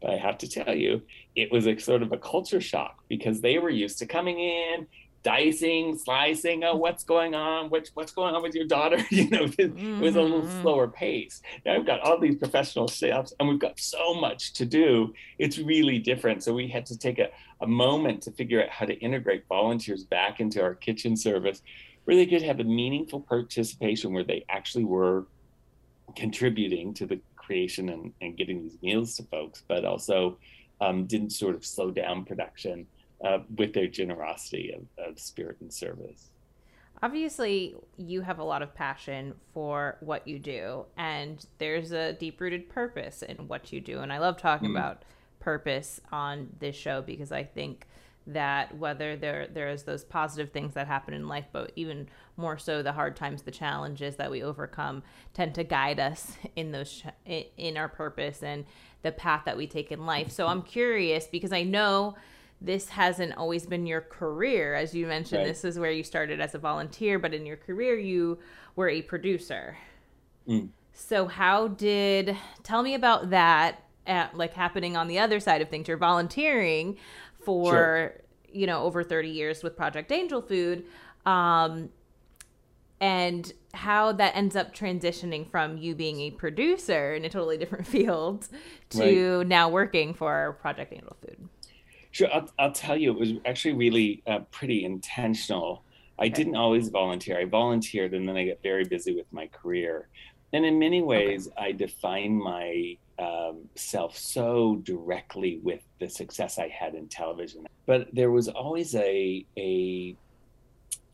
But 0.00 0.10
I 0.10 0.16
have 0.16 0.38
to 0.38 0.48
tell 0.48 0.74
you, 0.74 1.02
it 1.34 1.50
was 1.50 1.66
a 1.66 1.78
sort 1.78 2.02
of 2.02 2.12
a 2.12 2.18
culture 2.18 2.60
shock 2.60 3.02
because 3.08 3.40
they 3.40 3.58
were 3.58 3.70
used 3.70 3.98
to 3.98 4.06
coming 4.06 4.38
in, 4.38 4.86
dicing, 5.26 5.98
slicing. 5.98 6.62
Oh, 6.62 6.76
what's 6.76 7.02
going 7.02 7.34
on? 7.34 7.68
What's 7.68 7.90
what's 7.94 8.12
going 8.12 8.36
on 8.36 8.42
with 8.42 8.54
your 8.54 8.66
daughter? 8.66 8.98
You 9.10 9.28
know, 9.28 9.44
it, 9.58 9.74
mm-hmm. 9.74 10.00
was 10.00 10.14
a 10.14 10.22
little 10.22 10.42
mm-hmm. 10.42 10.62
slower 10.62 10.86
pace. 10.86 11.42
Now 11.64 11.76
we've 11.76 11.86
got 11.86 12.00
all 12.00 12.20
these 12.20 12.36
professional 12.36 12.86
chefs, 12.86 13.32
and 13.40 13.48
we've 13.48 13.58
got 13.58 13.80
so 13.80 14.14
much 14.14 14.52
to 14.54 14.64
do. 14.64 15.14
It's 15.38 15.58
really 15.58 15.98
different. 15.98 16.44
So 16.44 16.54
we 16.54 16.68
had 16.68 16.86
to 16.86 16.98
take 16.98 17.18
a, 17.18 17.30
a 17.60 17.66
moment 17.66 18.22
to 18.22 18.30
figure 18.30 18.62
out 18.62 18.68
how 18.68 18.86
to 18.86 18.94
integrate 18.94 19.46
volunteers 19.48 20.04
back 20.04 20.38
into 20.38 20.62
our 20.62 20.74
kitchen 20.74 21.16
service, 21.16 21.62
where 22.06 22.16
they 22.16 22.26
could 22.26 22.42
have 22.42 22.60
a 22.60 22.64
meaningful 22.64 23.20
participation, 23.20 24.12
where 24.12 24.24
they 24.24 24.44
actually 24.48 24.84
were 24.84 25.26
contributing 26.14 26.94
to 26.94 27.04
the 27.04 27.20
creation 27.34 27.88
and, 27.88 28.12
and 28.20 28.36
getting 28.36 28.62
these 28.62 28.78
meals 28.80 29.16
to 29.16 29.24
folks, 29.24 29.64
but 29.66 29.84
also 29.84 30.38
um, 30.80 31.04
didn't 31.04 31.30
sort 31.30 31.54
of 31.54 31.66
slow 31.66 31.90
down 31.90 32.24
production 32.24 32.86
uh, 33.24 33.38
with 33.56 33.72
their 33.72 33.88
generosity 33.88 34.72
of, 34.72 35.08
of 35.10 35.18
spirit 35.18 35.56
and 35.60 35.72
service. 35.72 36.30
Obviously, 37.02 37.74
you 37.96 38.20
have 38.22 38.38
a 38.38 38.44
lot 38.44 38.62
of 38.62 38.72
passion 38.72 39.34
for 39.52 39.98
what 40.00 40.26
you 40.28 40.38
do, 40.38 40.84
and 40.96 41.44
there's 41.58 41.90
a 41.90 42.12
deep 42.14 42.40
rooted 42.40 42.68
purpose 42.68 43.22
in 43.22 43.48
what 43.48 43.72
you 43.72 43.80
do. 43.80 43.98
And 43.98 44.12
I 44.12 44.18
love 44.18 44.38
talking 44.38 44.68
mm. 44.68 44.78
about 44.78 45.02
purpose 45.40 46.00
on 46.12 46.50
this 46.60 46.76
show 46.76 47.02
because 47.02 47.32
I 47.32 47.42
think 47.42 47.86
that 48.26 48.76
whether 48.76 49.16
there 49.16 49.46
there's 49.46 49.84
those 49.84 50.02
positive 50.02 50.52
things 50.52 50.74
that 50.74 50.86
happen 50.86 51.14
in 51.14 51.28
life 51.28 51.46
but 51.52 51.70
even 51.76 52.08
more 52.36 52.58
so 52.58 52.82
the 52.82 52.92
hard 52.92 53.14
times 53.14 53.42
the 53.42 53.50
challenges 53.50 54.16
that 54.16 54.30
we 54.30 54.42
overcome 54.42 55.02
tend 55.32 55.54
to 55.54 55.62
guide 55.62 56.00
us 56.00 56.36
in 56.56 56.72
those 56.72 57.04
in 57.24 57.76
our 57.76 57.88
purpose 57.88 58.42
and 58.42 58.64
the 59.02 59.12
path 59.12 59.42
that 59.44 59.56
we 59.56 59.66
take 59.66 59.92
in 59.92 60.04
life 60.06 60.30
so 60.30 60.46
i'm 60.48 60.62
curious 60.62 61.28
because 61.28 61.52
i 61.52 61.62
know 61.62 62.16
this 62.60 62.88
hasn't 62.88 63.36
always 63.36 63.66
been 63.66 63.86
your 63.86 64.00
career. 64.00 64.74
As 64.74 64.94
you 64.94 65.06
mentioned, 65.06 65.40
right. 65.40 65.46
this 65.46 65.64
is 65.64 65.78
where 65.78 65.90
you 65.90 66.02
started 66.02 66.40
as 66.40 66.54
a 66.54 66.58
volunteer, 66.58 67.18
but 67.18 67.34
in 67.34 67.44
your 67.44 67.56
career, 67.56 67.98
you 67.98 68.38
were 68.76 68.88
a 68.88 69.02
producer. 69.02 69.76
Mm. 70.48 70.70
So, 70.92 71.26
how 71.26 71.68
did 71.68 72.36
tell 72.62 72.82
me 72.82 72.94
about 72.94 73.30
that? 73.30 73.82
At, 74.08 74.36
like 74.36 74.54
happening 74.54 74.96
on 74.96 75.08
the 75.08 75.18
other 75.18 75.40
side 75.40 75.60
of 75.60 75.68
things, 75.68 75.88
you're 75.88 75.96
volunteering 75.96 76.96
for 77.46 77.72
sure. 77.72 78.20
you 78.52 78.66
know 78.66 78.82
over 78.82 79.02
30 79.02 79.30
years 79.30 79.62
with 79.62 79.76
Project 79.76 80.12
Angel 80.12 80.42
Food, 80.42 80.84
um, 81.24 81.88
and 83.00 83.52
how 83.72 84.12
that 84.12 84.36
ends 84.36 84.56
up 84.56 84.74
transitioning 84.74 85.48
from 85.48 85.78
you 85.78 85.94
being 85.94 86.20
a 86.22 86.30
producer 86.32 87.14
in 87.14 87.24
a 87.24 87.28
totally 87.30 87.56
different 87.56 87.86
field 87.96 88.48
to 88.90 89.38
right. 89.38 89.46
now 89.46 89.68
working 89.68 90.12
for 90.12 90.58
Project 90.60 90.92
Angel 90.92 91.16
Food. 91.20 91.48
Sure, 92.10 92.28
I'll, 92.32 92.50
I'll 92.58 92.72
tell 92.72 92.96
you, 92.96 93.12
it 93.12 93.18
was 93.18 93.32
actually 93.44 93.74
really 93.74 94.22
uh, 94.26 94.40
pretty 94.50 94.84
intentional. 94.84 95.84
I 96.18 96.24
okay. 96.24 96.30
didn't 96.30 96.56
always 96.56 96.88
volunteer. 96.88 97.38
I 97.38 97.44
volunteered 97.44 98.14
and 98.14 98.26
then 98.26 98.36
I 98.36 98.46
got 98.48 98.62
very 98.62 98.84
busy 98.84 99.14
with 99.14 99.30
my 99.32 99.46
career. 99.48 100.08
And 100.52 100.64
in 100.64 100.78
many 100.78 101.02
ways, 101.02 101.48
okay. 101.48 101.66
I 101.66 101.72
define 101.72 102.32
my 102.32 102.96
um, 103.18 103.68
self 103.74 104.16
so 104.16 104.76
directly 104.82 105.60
with 105.62 105.82
the 106.00 106.08
success 106.08 106.58
I 106.58 106.68
had 106.68 106.94
in 106.94 107.08
television. 107.08 107.66
But 107.86 108.08
there 108.12 108.30
was 108.30 108.48
always 108.48 108.94
a 108.94 109.46
a 109.56 110.16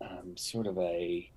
um, 0.00 0.36
sort 0.36 0.66
of 0.66 0.78
a 0.78 1.30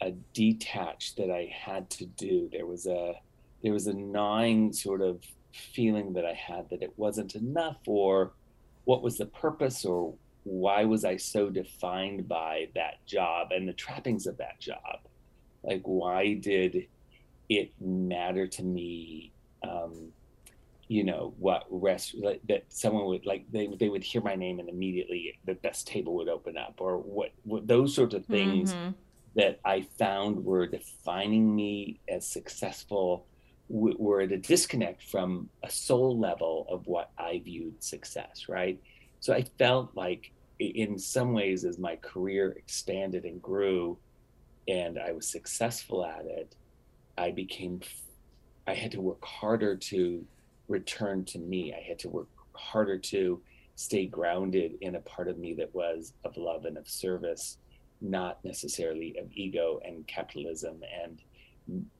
a 0.00 0.10
detach 0.32 1.14
that 1.16 1.30
I 1.30 1.52
had 1.52 1.88
to 1.90 2.06
do. 2.06 2.48
There 2.52 2.66
was 2.66 2.86
a 2.86 3.14
there 3.62 3.72
was 3.72 3.86
a 3.86 3.94
gnawing 3.94 4.72
sort 4.72 5.00
of 5.00 5.22
feeling 5.52 6.12
that 6.14 6.26
I 6.26 6.34
had 6.34 6.68
that 6.70 6.82
it 6.82 6.92
wasn't 6.96 7.34
enough 7.34 7.78
or 7.86 8.32
what 8.84 9.02
was 9.02 9.16
the 9.16 9.26
purpose 9.26 9.84
or 9.84 10.14
why 10.42 10.84
was 10.84 11.04
I 11.04 11.16
so 11.16 11.48
defined 11.48 12.28
by 12.28 12.68
that 12.74 13.04
job 13.06 13.52
and 13.52 13.66
the 13.66 13.72
trappings 13.72 14.26
of 14.26 14.36
that 14.38 14.60
job? 14.60 15.00
Like, 15.62 15.80
why 15.84 16.34
did 16.34 16.86
it 17.48 17.72
matter 17.80 18.46
to 18.46 18.62
me? 18.62 19.32
Um, 19.68 20.12
you 20.86 21.02
know 21.02 21.32
what 21.38 21.64
rest 21.70 22.14
that 22.46 22.62
someone 22.68 23.06
would 23.06 23.24
like 23.24 23.46
they 23.50 23.66
they 23.80 23.88
would 23.88 24.04
hear 24.04 24.20
my 24.20 24.34
name 24.34 24.60
and 24.60 24.68
immediately 24.68 25.38
the 25.46 25.54
best 25.54 25.86
table 25.86 26.14
would 26.14 26.28
open 26.28 26.58
up 26.58 26.74
or 26.76 26.98
what, 26.98 27.30
what 27.44 27.66
those 27.66 27.94
sorts 27.94 28.14
of 28.14 28.26
things 28.26 28.74
mm-hmm. 28.74 28.90
that 29.34 29.60
I 29.64 29.86
found 29.98 30.44
were 30.44 30.66
defining 30.66 31.56
me 31.56 32.00
as 32.06 32.26
successful 32.26 33.26
were 33.68 34.20
at 34.20 34.32
a 34.32 34.36
disconnect 34.36 35.02
from 35.02 35.48
a 35.62 35.70
soul 35.70 36.18
level 36.18 36.66
of 36.68 36.86
what 36.86 37.10
I 37.18 37.40
viewed 37.44 37.82
success, 37.82 38.46
right? 38.48 38.78
So 39.20 39.32
I 39.32 39.44
felt 39.58 39.90
like, 39.94 40.32
in 40.58 40.98
some 40.98 41.32
ways, 41.32 41.64
as 41.64 41.78
my 41.78 41.96
career 41.96 42.52
expanded 42.52 43.24
and 43.24 43.40
grew, 43.40 43.98
and 44.68 44.98
I 44.98 45.12
was 45.12 45.26
successful 45.26 46.04
at 46.04 46.26
it, 46.26 46.54
I 47.16 47.30
became, 47.30 47.80
I 48.66 48.74
had 48.74 48.92
to 48.92 49.00
work 49.00 49.24
harder 49.24 49.76
to 49.76 50.24
return 50.68 51.24
to 51.26 51.38
me. 51.38 51.74
I 51.74 51.80
had 51.86 51.98
to 52.00 52.08
work 52.08 52.28
harder 52.52 52.98
to 52.98 53.40
stay 53.76 54.06
grounded 54.06 54.78
in 54.80 54.94
a 54.94 55.00
part 55.00 55.28
of 55.28 55.38
me 55.38 55.54
that 55.54 55.74
was 55.74 56.12
of 56.24 56.36
love 56.36 56.64
and 56.64 56.78
of 56.78 56.88
service, 56.88 57.58
not 58.00 58.44
necessarily 58.44 59.16
of 59.18 59.26
ego 59.32 59.80
and 59.84 60.06
capitalism 60.06 60.82
and 61.02 61.20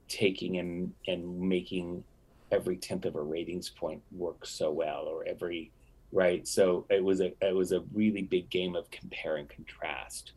taking 0.07 0.57
and 0.57 0.93
and 1.07 1.39
making 1.39 2.03
every 2.51 2.77
tenth 2.77 3.05
of 3.05 3.15
a 3.15 3.21
ratings 3.21 3.69
point 3.69 4.01
work 4.11 4.45
so 4.45 4.71
well 4.71 5.05
or 5.07 5.25
every 5.25 5.71
right 6.11 6.47
so 6.47 6.85
it 6.89 7.03
was 7.03 7.21
a 7.21 7.33
it 7.41 7.55
was 7.55 7.71
a 7.71 7.83
really 7.93 8.21
big 8.21 8.47
game 8.51 8.75
of 8.75 8.89
compare 8.91 9.37
and 9.37 9.49
contrast 9.49 10.33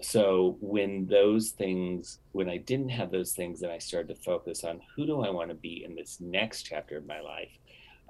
so 0.00 0.56
when 0.60 1.06
those 1.06 1.50
things 1.50 2.20
when 2.32 2.48
i 2.48 2.56
didn't 2.56 2.88
have 2.88 3.10
those 3.10 3.32
things 3.32 3.62
and 3.62 3.72
i 3.72 3.78
started 3.78 4.08
to 4.08 4.22
focus 4.22 4.62
on 4.62 4.80
who 4.94 5.04
do 5.06 5.22
i 5.22 5.30
want 5.30 5.48
to 5.48 5.56
be 5.56 5.84
in 5.84 5.94
this 5.94 6.18
next 6.20 6.62
chapter 6.62 6.96
of 6.96 7.06
my 7.06 7.20
life 7.20 7.50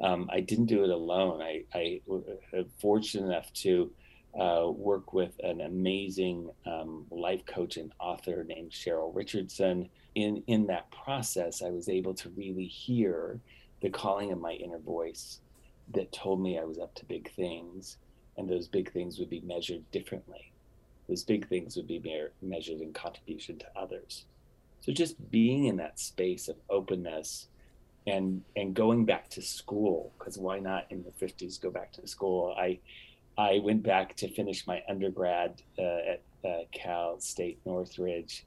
um, 0.03 0.29
i 0.33 0.41
didn't 0.41 0.67
do 0.67 0.85
it 0.85 0.91
alone. 0.91 1.41
I 1.41 1.65
i 1.75 2.01
was 2.07 2.67
fortunate 2.79 3.27
enough 3.27 3.53
to 3.55 3.91
uh, 4.39 4.71
work 4.71 5.15
with 5.15 5.33
an 5.43 5.63
amazing 5.63 6.51
um, 6.67 7.07
life 7.11 7.45
coach 7.47 7.79
and 7.79 7.93
author 7.99 8.45
named 8.45 8.71
cheryl 8.71 9.15
richardson. 9.15 9.89
In 10.15 10.43
in 10.47 10.67
that 10.67 10.91
process 10.91 11.63
i 11.63 11.71
was 11.71 11.89
able 11.89 12.15
to 12.15 12.29
really 12.31 12.67
hear 12.67 13.41
the 13.81 13.89
calling 13.89 14.31
of 14.31 14.41
my 14.41 14.53
inner 14.53 14.79
voice 14.79 15.41
that 15.95 16.13
told 16.13 16.43
me 16.43 16.59
i 16.59 16.65
was 16.65 16.79
up 16.79 16.95
to 16.97 17.07
big 17.07 17.33
things 17.35 17.97
and 18.37 18.49
those 18.49 18.69
big 18.69 18.93
things 18.93 19.19
would 19.19 19.31
be 19.31 19.41
measured 19.41 19.91
differently 19.91 20.53
those 21.09 21.25
big 21.25 21.49
things 21.49 21.77
would 21.77 21.87
be 21.87 22.03
measured 22.43 22.81
in 22.81 22.93
contribution 22.93 23.59
to 23.59 23.67
others. 23.77 24.25
So 24.81 24.93
just 24.93 25.31
being 25.31 25.65
in 25.65 25.77
that 25.77 25.99
space 25.99 26.49
of 26.49 26.57
openness 26.71 27.49
and 28.07 28.43
and 28.57 28.75
going 28.75 29.05
back 29.05 29.29
to 29.31 29.43
school 29.43 30.13
because 30.19 30.39
why 30.39 30.59
not 30.59 30.87
in 30.91 31.03
the 31.03 31.27
50s 31.27 31.61
go 31.61 31.71
back 31.71 31.93
to 31.93 32.07
school? 32.07 32.55
I 32.59 32.79
i 33.37 33.61
went 33.63 33.83
back 33.83 34.17
to 34.17 34.29
finish 34.29 34.67
my 34.67 34.83
undergrad 34.89 35.63
uh, 35.79 36.13
at 36.13 36.23
uh, 36.45 36.63
cal 36.73 37.21
state 37.21 37.59
northridge 37.67 38.45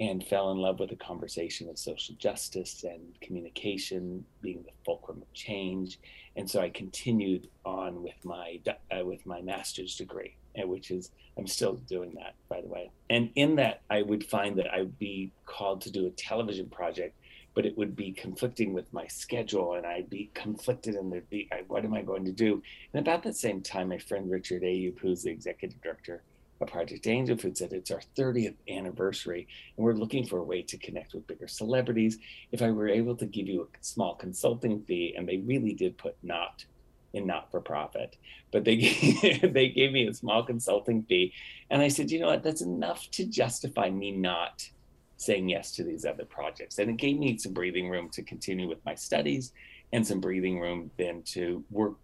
and 0.00 0.24
fell 0.26 0.50
in 0.50 0.58
love 0.58 0.80
with 0.80 0.88
the 0.88 0.96
conversation 0.96 1.68
of 1.68 1.78
social 1.78 2.14
justice 2.16 2.84
and 2.84 3.20
communication 3.20 4.24
being 4.40 4.62
the 4.62 4.72
fulcrum 4.84 5.20
of 5.20 5.32
change. 5.34 6.00
And 6.36 6.48
so 6.48 6.60
I 6.60 6.70
continued 6.70 7.48
on 7.66 8.02
with 8.02 8.24
my 8.24 8.60
uh, 8.66 9.04
with 9.04 9.26
my 9.26 9.42
master's 9.42 9.94
degree, 9.96 10.36
which 10.68 10.90
is 10.90 11.10
I'm 11.38 11.46
still 11.46 11.74
doing 11.74 12.14
that, 12.16 12.34
by 12.48 12.60
the 12.60 12.68
way. 12.68 12.90
And 13.08 13.30
in 13.34 13.56
that, 13.56 13.82
I 13.88 14.02
would 14.02 14.24
find 14.24 14.58
that 14.58 14.72
I 14.72 14.80
would 14.80 14.98
be 14.98 15.32
called 15.46 15.80
to 15.82 15.90
do 15.90 16.06
a 16.06 16.10
television 16.10 16.68
project, 16.68 17.16
but 17.54 17.64
it 17.66 17.76
would 17.78 17.96
be 17.96 18.12
conflicting 18.12 18.72
with 18.72 18.92
my 18.92 19.06
schedule, 19.06 19.74
and 19.74 19.86
I'd 19.86 20.10
be 20.10 20.30
conflicted, 20.34 20.94
and 20.94 21.12
there'd 21.12 21.30
be 21.30 21.48
what 21.68 21.84
am 21.84 21.94
I 21.94 22.02
going 22.02 22.24
to 22.26 22.32
do? 22.32 22.62
And 22.92 23.06
about 23.06 23.22
the 23.22 23.32
same 23.32 23.62
time, 23.62 23.88
my 23.88 23.98
friend 23.98 24.30
Richard 24.30 24.62
Ayoub, 24.62 24.98
who's 24.98 25.22
the 25.22 25.30
executive 25.30 25.80
director 25.80 26.22
of 26.60 26.68
Project 26.68 27.06
Angel 27.06 27.38
Food 27.38 27.56
said 27.56 27.72
it's 27.72 27.90
our 27.90 28.02
30th 28.18 28.56
anniversary, 28.68 29.48
and 29.76 29.84
we're 29.84 29.94
looking 29.94 30.26
for 30.26 30.38
a 30.38 30.44
way 30.44 30.62
to 30.62 30.76
connect 30.76 31.14
with 31.14 31.26
bigger 31.26 31.48
celebrities. 31.48 32.18
If 32.52 32.60
I 32.60 32.70
were 32.70 32.88
able 32.88 33.16
to 33.16 33.26
give 33.26 33.48
you 33.48 33.62
a 33.62 33.66
small 33.80 34.14
consulting 34.14 34.82
fee, 34.82 35.14
and 35.16 35.26
they 35.26 35.38
really 35.38 35.72
did 35.72 35.96
put 35.96 36.16
not 36.22 36.64
in 37.12 37.26
not 37.26 37.50
for 37.50 37.60
profit, 37.60 38.16
but 38.52 38.64
they 38.64 38.76
they 39.42 39.68
gave 39.68 39.92
me 39.92 40.06
a 40.06 40.14
small 40.14 40.42
consulting 40.42 41.02
fee, 41.04 41.32
and 41.70 41.82
I 41.82 41.88
said, 41.88 42.10
you 42.10 42.20
know 42.20 42.28
what, 42.28 42.42
that's 42.42 42.62
enough 42.62 43.10
to 43.12 43.24
justify 43.24 43.90
me 43.90 44.12
not 44.12 44.68
saying 45.16 45.48
yes 45.48 45.72
to 45.72 45.84
these 45.84 46.04
other 46.04 46.24
projects, 46.24 46.78
and 46.78 46.90
it 46.90 46.96
gave 46.96 47.18
me 47.18 47.36
some 47.38 47.52
breathing 47.52 47.90
room 47.90 48.08
to 48.10 48.22
continue 48.22 48.68
with 48.68 48.84
my 48.84 48.94
studies, 48.94 49.52
and 49.92 50.06
some 50.06 50.20
breathing 50.20 50.60
room 50.60 50.90
then 50.96 51.22
to 51.22 51.64
work 51.70 51.94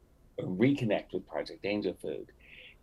reconnect 0.41 1.13
with 1.13 1.27
Project 1.27 1.65
Angel 1.65 1.97
Food, 2.01 2.31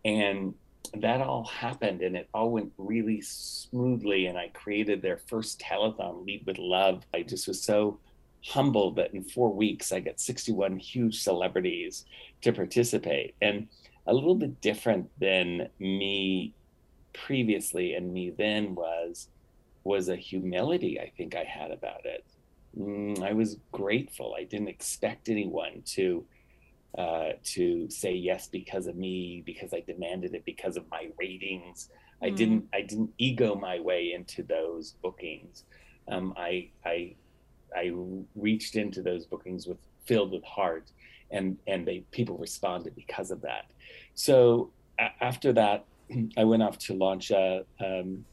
and 0.04 0.54
that 0.92 1.20
all 1.20 1.44
happened 1.44 2.02
and 2.02 2.16
it 2.16 2.28
all 2.34 2.50
went 2.50 2.72
really 2.76 3.20
smoothly 3.20 4.26
and 4.26 4.36
i 4.36 4.48
created 4.48 5.00
their 5.00 5.16
first 5.16 5.58
telethon 5.58 6.24
lead 6.26 6.44
with 6.46 6.58
love. 6.58 7.04
I 7.14 7.22
just 7.22 7.48
was 7.48 7.62
so 7.62 7.98
humbled 8.46 8.96
that 8.96 9.14
in 9.14 9.24
four 9.24 9.52
weeks 9.52 9.92
I 9.92 10.00
get 10.00 10.20
61 10.20 10.78
huge 10.78 11.22
celebrities 11.22 12.04
to 12.42 12.52
participate. 12.52 13.34
And 13.40 13.68
a 14.06 14.12
little 14.12 14.34
bit 14.34 14.60
different 14.60 15.08
than 15.18 15.68
me 15.78 16.54
previously 17.14 17.94
and 17.94 18.12
me 18.12 18.30
then 18.36 18.74
was 18.74 19.28
was 19.84 20.08
a 20.08 20.16
humility 20.16 20.98
I 20.98 21.12
think 21.16 21.36
I 21.36 21.44
had 21.44 21.70
about 21.70 22.04
it. 22.04 22.24
Mm, 22.76 23.22
I 23.22 23.32
was 23.32 23.58
grateful. 23.70 24.34
I 24.36 24.44
didn't 24.44 24.68
expect 24.68 25.28
anyone 25.28 25.82
to 25.86 26.24
uh, 26.96 27.32
to 27.42 27.90
say 27.90 28.12
yes 28.12 28.46
because 28.46 28.86
of 28.86 28.96
me, 28.96 29.42
because 29.44 29.74
I 29.74 29.80
demanded 29.80 30.34
it, 30.34 30.44
because 30.44 30.76
of 30.76 30.88
my 30.90 31.08
ratings. 31.18 31.88
Mm. 32.22 32.26
I 32.26 32.30
didn't 32.30 32.64
I 32.72 32.82
didn't 32.82 33.10
ego 33.18 33.54
my 33.54 33.80
way 33.80 34.12
into 34.14 34.42
those 34.42 34.94
bookings. 35.02 35.64
Um, 36.08 36.34
I 36.36 36.70
I 36.84 37.14
I 37.74 37.92
reached 38.34 38.76
into 38.76 39.02
those 39.02 39.26
bookings 39.26 39.66
with 39.66 39.78
filled 40.06 40.32
with 40.32 40.44
heart, 40.44 40.90
and 41.30 41.58
and 41.66 41.86
they 41.86 42.04
people 42.10 42.36
responded 42.36 42.94
because 42.94 43.30
of 43.30 43.40
that. 43.42 43.66
So 44.14 44.70
a- 44.98 45.24
after 45.24 45.52
that, 45.54 45.84
I 46.36 46.44
went 46.44 46.62
off 46.62 46.78
to 46.80 46.94
launch 46.94 47.30
a 47.30 47.64
um, 47.80 48.24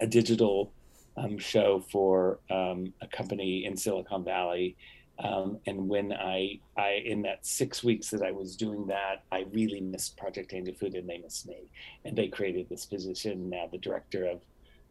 a 0.00 0.06
digital 0.06 0.72
um, 1.16 1.38
show 1.38 1.80
for 1.90 2.38
um, 2.50 2.92
a 3.00 3.06
company 3.06 3.64
in 3.64 3.76
Silicon 3.76 4.24
Valley. 4.24 4.76
Um, 5.18 5.58
and 5.66 5.88
when 5.88 6.12
I, 6.12 6.60
I, 6.76 7.02
in 7.04 7.22
that 7.22 7.46
six 7.46 7.82
weeks 7.82 8.10
that 8.10 8.22
I 8.22 8.32
was 8.32 8.54
doing 8.54 8.86
that, 8.88 9.24
I 9.32 9.46
really 9.50 9.80
missed 9.80 10.16
Project 10.18 10.52
Angel 10.52 10.74
Food 10.74 10.94
and 10.94 11.08
they 11.08 11.18
missed 11.18 11.48
me. 11.48 11.70
And 12.04 12.16
they 12.16 12.28
created 12.28 12.68
this 12.68 12.84
position 12.84 13.48
now, 13.48 13.66
the 13.70 13.78
director 13.78 14.26
of 14.26 14.40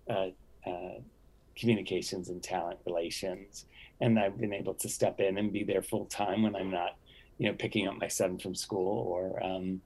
uh, 0.09 0.69
uh, 0.69 0.99
communications 1.55 2.29
and 2.29 2.41
talent 2.41 2.79
relations. 2.85 3.65
And 4.01 4.19
I've 4.19 4.37
been 4.37 4.53
able 4.53 4.73
to 4.75 4.89
step 4.89 5.19
in 5.19 5.37
and 5.37 5.53
be 5.53 5.63
there 5.63 5.81
full 5.81 6.05
time 6.05 6.43
when 6.43 6.55
I'm 6.55 6.71
not, 6.71 6.97
you 7.37 7.47
know, 7.47 7.55
picking 7.55 7.87
up 7.87 7.97
my 7.97 8.07
son 8.07 8.37
from 8.37 8.53
school 8.55 9.07
or, 9.07 9.41
um, 9.43 9.81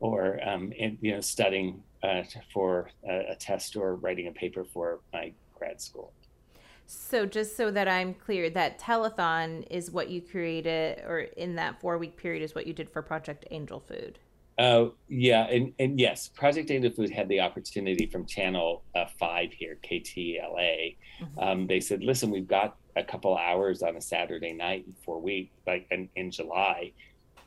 or 0.00 0.40
um, 0.46 0.72
in, 0.72 0.98
you 1.00 1.12
know, 1.12 1.20
studying 1.20 1.82
uh, 2.02 2.22
for 2.52 2.90
a, 3.08 3.32
a 3.32 3.36
test 3.36 3.76
or 3.76 3.94
writing 3.96 4.26
a 4.26 4.32
paper 4.32 4.64
for 4.64 5.00
my 5.12 5.32
grad 5.54 5.80
school. 5.80 6.12
So, 6.90 7.26
just 7.26 7.54
so 7.54 7.70
that 7.70 7.86
I'm 7.86 8.14
clear, 8.14 8.48
that 8.50 8.80
telethon 8.80 9.66
is 9.70 9.90
what 9.90 10.08
you 10.08 10.22
created, 10.22 11.00
or 11.06 11.20
in 11.20 11.54
that 11.56 11.82
four 11.82 11.98
week 11.98 12.16
period, 12.16 12.42
is 12.42 12.54
what 12.54 12.66
you 12.66 12.72
did 12.72 12.88
for 12.88 13.02
Project 13.02 13.44
Angel 13.50 13.78
Food. 13.78 14.18
Uh, 14.58 14.88
yeah, 15.08 15.46
and, 15.46 15.72
and 15.78 16.00
yes, 16.00 16.28
Project 16.28 16.70
Angel 16.70 16.90
Food 16.90 17.10
had 17.10 17.28
the 17.28 17.40
opportunity 17.40 18.06
from 18.06 18.26
Channel 18.26 18.82
uh, 18.94 19.04
5 19.18 19.52
here, 19.52 19.78
KTLA. 19.88 20.96
Mm-hmm. 21.22 21.38
Um, 21.38 21.66
they 21.68 21.78
said, 21.78 22.02
listen, 22.02 22.30
we've 22.30 22.48
got 22.48 22.76
a 22.96 23.04
couple 23.04 23.36
hours 23.36 23.82
on 23.82 23.96
a 23.96 24.00
Saturday 24.00 24.52
night 24.52 24.84
in 24.86 24.94
four 25.04 25.20
weeks, 25.20 25.54
like 25.66 25.86
in, 25.92 26.08
in 26.16 26.32
July. 26.32 26.92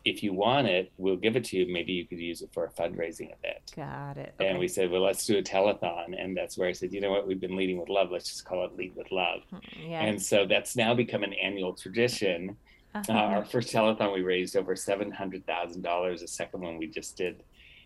If 0.06 0.24
you 0.24 0.34
want 0.34 0.68
it, 0.68 0.92
we'll 0.98 1.18
give 1.18 1.36
it 1.36 1.44
to 1.46 1.58
you. 1.58 1.72
Maybe 1.72 1.92
you 1.92 2.08
could 2.08 2.18
use 2.18 2.42
it 2.42 2.50
for 2.54 2.66
a 2.66 2.70
fundraising 2.70 3.34
event. 3.38 3.74
Got 3.76 4.18
it. 4.18 4.34
Okay. 4.40 4.50
And 4.50 4.58
we 4.58 4.68
said, 4.68 4.90
well, 4.90 5.02
let's 5.02 5.26
do 5.26 5.38
a 5.38 5.44
telethon. 5.44 6.16
And 6.18 6.36
that's 6.36 6.58
where 6.58 6.70
I 6.70 6.72
said, 6.72 6.94
you 6.94 7.02
know 7.02 7.12
what? 7.12 7.28
We've 7.28 7.42
been 7.42 7.58
leading 7.58 7.78
with 7.78 7.90
love. 7.90 8.10
Let's 8.10 8.30
just 8.30 8.46
call 8.46 8.66
it 8.66 8.76
Lead 8.76 8.96
with 8.96 9.12
Love. 9.12 9.42
Hmm, 9.52 9.58
yeah. 9.78 10.02
And 10.02 10.20
so 10.20 10.48
that's 10.48 10.76
now 10.76 10.96
become 10.96 11.24
an 11.24 11.34
annual 11.34 11.74
tradition 11.74 12.56
uh-huh. 12.94 13.14
Uh, 13.14 13.16
our 13.16 13.46
first 13.46 13.74
telethon, 13.74 14.14
we 14.14 14.22
raised 14.22 14.58
over 14.58 14.76
seven 14.76 15.12
hundred 15.12 15.46
thousand 15.46 15.82
dollars. 15.82 16.22
The 16.22 16.28
second 16.28 16.62
one 16.62 16.78
we 16.78 16.88
just 16.88 17.16
did 17.16 17.44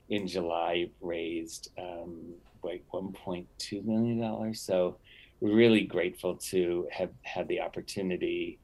in 0.10 0.28
July 0.28 0.90
raised 1.02 1.72
um, 1.78 2.34
like 2.64 2.84
one 2.90 3.12
point 3.12 3.48
two 3.58 3.82
million 3.84 4.20
dollars. 4.20 4.62
So 4.62 4.98
we're 5.40 5.56
really 5.56 5.84
grateful 5.84 6.36
to 6.38 6.88
have 6.92 7.12
had 7.22 7.48
the 7.48 7.62
opportunity. 7.62 8.58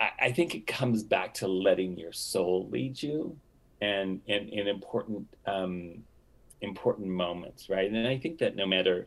I, 0.00 0.10
I, 0.22 0.32
think 0.32 0.54
it 0.54 0.66
comes 0.66 1.02
back 1.04 1.34
to 1.34 1.48
letting 1.48 1.98
your 1.98 2.12
soul 2.12 2.68
lead 2.70 3.00
you, 3.00 3.36
and 3.80 4.20
and 4.28 4.48
in 4.48 4.66
important 4.66 5.28
um, 5.46 6.02
important 6.62 7.08
moments, 7.08 7.68
right? 7.68 7.88
And 7.88 8.08
I 8.08 8.18
think 8.18 8.38
that 8.38 8.56
no 8.56 8.66
matter 8.66 9.06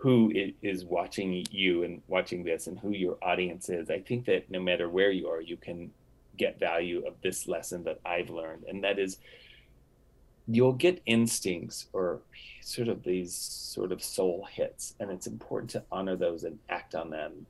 who 0.00 0.32
is 0.62 0.86
watching 0.86 1.44
you 1.50 1.82
and 1.82 2.00
watching 2.08 2.42
this 2.42 2.68
and 2.68 2.78
who 2.78 2.90
your 2.90 3.18
audience 3.22 3.68
is. 3.68 3.90
I 3.90 3.98
think 4.00 4.24
that 4.24 4.50
no 4.50 4.58
matter 4.58 4.88
where 4.88 5.10
you 5.10 5.28
are, 5.28 5.42
you 5.42 5.58
can 5.58 5.90
get 6.38 6.58
value 6.58 7.04
of 7.06 7.12
this 7.22 7.46
lesson 7.46 7.84
that 7.84 8.00
I've 8.06 8.30
learned. 8.30 8.64
And 8.66 8.82
that 8.82 8.98
is 8.98 9.18
you'll 10.48 10.72
get 10.72 11.02
instincts 11.04 11.88
or 11.92 12.20
sort 12.62 12.88
of 12.88 13.02
these 13.02 13.34
sort 13.34 13.92
of 13.92 14.02
soul 14.02 14.48
hits. 14.50 14.94
And 15.00 15.10
it's 15.10 15.26
important 15.26 15.70
to 15.72 15.84
honor 15.92 16.16
those 16.16 16.44
and 16.44 16.58
act 16.70 16.94
on 16.94 17.10
them, 17.10 17.44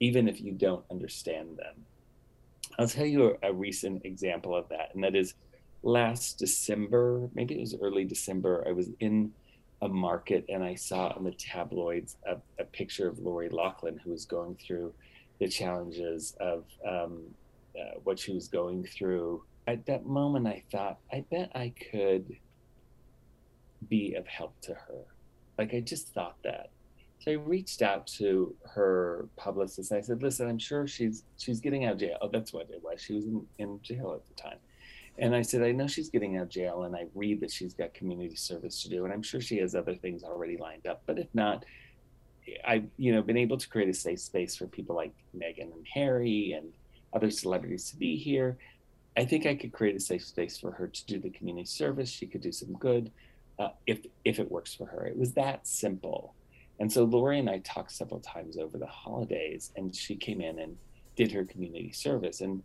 even 0.00 0.26
if 0.26 0.40
you 0.40 0.52
don't 0.52 0.86
understand 0.90 1.58
them. 1.58 1.74
I'll 2.78 2.88
tell 2.88 3.04
you 3.04 3.36
a, 3.42 3.50
a 3.50 3.52
recent 3.52 4.06
example 4.06 4.56
of 4.56 4.70
that. 4.70 4.94
And 4.94 5.04
that 5.04 5.14
is 5.14 5.34
last 5.82 6.38
December, 6.38 7.28
maybe 7.34 7.56
it 7.56 7.60
was 7.60 7.76
early 7.78 8.06
December, 8.06 8.64
I 8.66 8.72
was 8.72 8.88
in 9.00 9.32
a 9.84 9.88
market 9.88 10.44
and 10.48 10.64
I 10.64 10.74
saw 10.74 11.08
on 11.08 11.24
the 11.24 11.32
tabloids 11.32 12.16
a, 12.26 12.36
a 12.58 12.64
picture 12.64 13.08
of 13.08 13.18
Lori 13.18 13.48
Loughlin 13.48 13.98
who 14.02 14.10
was 14.10 14.24
going 14.24 14.56
through 14.56 14.94
the 15.38 15.48
challenges 15.48 16.34
of 16.40 16.64
um, 16.88 17.22
uh, 17.78 17.98
what 18.02 18.18
she 18.18 18.32
was 18.32 18.48
going 18.48 18.84
through. 18.84 19.42
At 19.66 19.86
that 19.86 20.06
moment, 20.06 20.46
I 20.46 20.62
thought, 20.70 20.98
I 21.12 21.24
bet 21.30 21.50
I 21.54 21.72
could 21.90 22.36
be 23.88 24.14
of 24.14 24.26
help 24.26 24.58
to 24.62 24.74
her. 24.74 25.04
Like 25.58 25.74
I 25.74 25.80
just 25.80 26.08
thought 26.08 26.36
that. 26.44 26.70
So 27.20 27.30
I 27.30 27.34
reached 27.34 27.80
out 27.80 28.06
to 28.18 28.54
her 28.74 29.28
publicist. 29.36 29.90
and 29.90 29.98
I 29.98 30.02
said, 30.02 30.22
"Listen, 30.22 30.48
I'm 30.48 30.58
sure 30.58 30.86
she's 30.86 31.24
she's 31.38 31.60
getting 31.60 31.84
out 31.84 31.94
of 31.94 31.98
jail. 32.00 32.18
Oh, 32.20 32.28
that's 32.28 32.52
what 32.52 32.68
it 32.70 32.82
was. 32.82 33.00
She 33.00 33.14
was 33.14 33.24
in, 33.24 33.46
in 33.58 33.80
jail 33.82 34.12
at 34.14 34.26
the 34.26 34.42
time." 34.42 34.58
And 35.18 35.34
I 35.34 35.42
said, 35.42 35.62
I 35.62 35.70
know 35.72 35.86
she's 35.86 36.10
getting 36.10 36.36
out 36.36 36.44
of 36.44 36.48
jail, 36.48 36.82
and 36.82 36.96
I 36.96 37.06
read 37.14 37.40
that 37.40 37.50
she's 37.50 37.72
got 37.72 37.94
community 37.94 38.34
service 38.34 38.82
to 38.82 38.88
do, 38.88 39.04
and 39.04 39.12
I'm 39.12 39.22
sure 39.22 39.40
she 39.40 39.58
has 39.58 39.74
other 39.74 39.94
things 39.94 40.24
already 40.24 40.56
lined 40.56 40.86
up. 40.86 41.02
But 41.06 41.18
if 41.18 41.28
not, 41.34 41.64
I've 42.66 42.86
you 42.96 43.12
know 43.12 43.22
been 43.22 43.36
able 43.36 43.56
to 43.56 43.68
create 43.68 43.88
a 43.88 43.94
safe 43.94 44.20
space 44.20 44.56
for 44.56 44.66
people 44.66 44.96
like 44.96 45.12
Meghan 45.36 45.72
and 45.72 45.86
Harry 45.92 46.52
and 46.52 46.72
other 47.12 47.30
celebrities 47.30 47.90
to 47.90 47.96
be 47.96 48.16
here. 48.16 48.58
I 49.16 49.24
think 49.24 49.46
I 49.46 49.54
could 49.54 49.72
create 49.72 49.94
a 49.94 50.00
safe 50.00 50.24
space 50.24 50.58
for 50.58 50.72
her 50.72 50.88
to 50.88 51.06
do 51.06 51.20
the 51.20 51.30
community 51.30 51.66
service. 51.66 52.10
She 52.10 52.26
could 52.26 52.40
do 52.40 52.52
some 52.52 52.72
good 52.74 53.12
uh, 53.58 53.68
if 53.86 54.00
if 54.24 54.38
it 54.38 54.50
works 54.50 54.74
for 54.74 54.86
her. 54.86 55.06
It 55.06 55.16
was 55.16 55.32
that 55.34 55.66
simple. 55.66 56.34
And 56.80 56.92
so 56.92 57.04
Lori 57.04 57.38
and 57.38 57.48
I 57.48 57.58
talked 57.58 57.92
several 57.92 58.18
times 58.18 58.58
over 58.58 58.78
the 58.78 58.86
holidays, 58.86 59.70
and 59.76 59.94
she 59.94 60.16
came 60.16 60.40
in 60.40 60.58
and 60.58 60.76
did 61.14 61.30
her 61.30 61.44
community 61.44 61.92
service. 61.92 62.40
And 62.40 62.64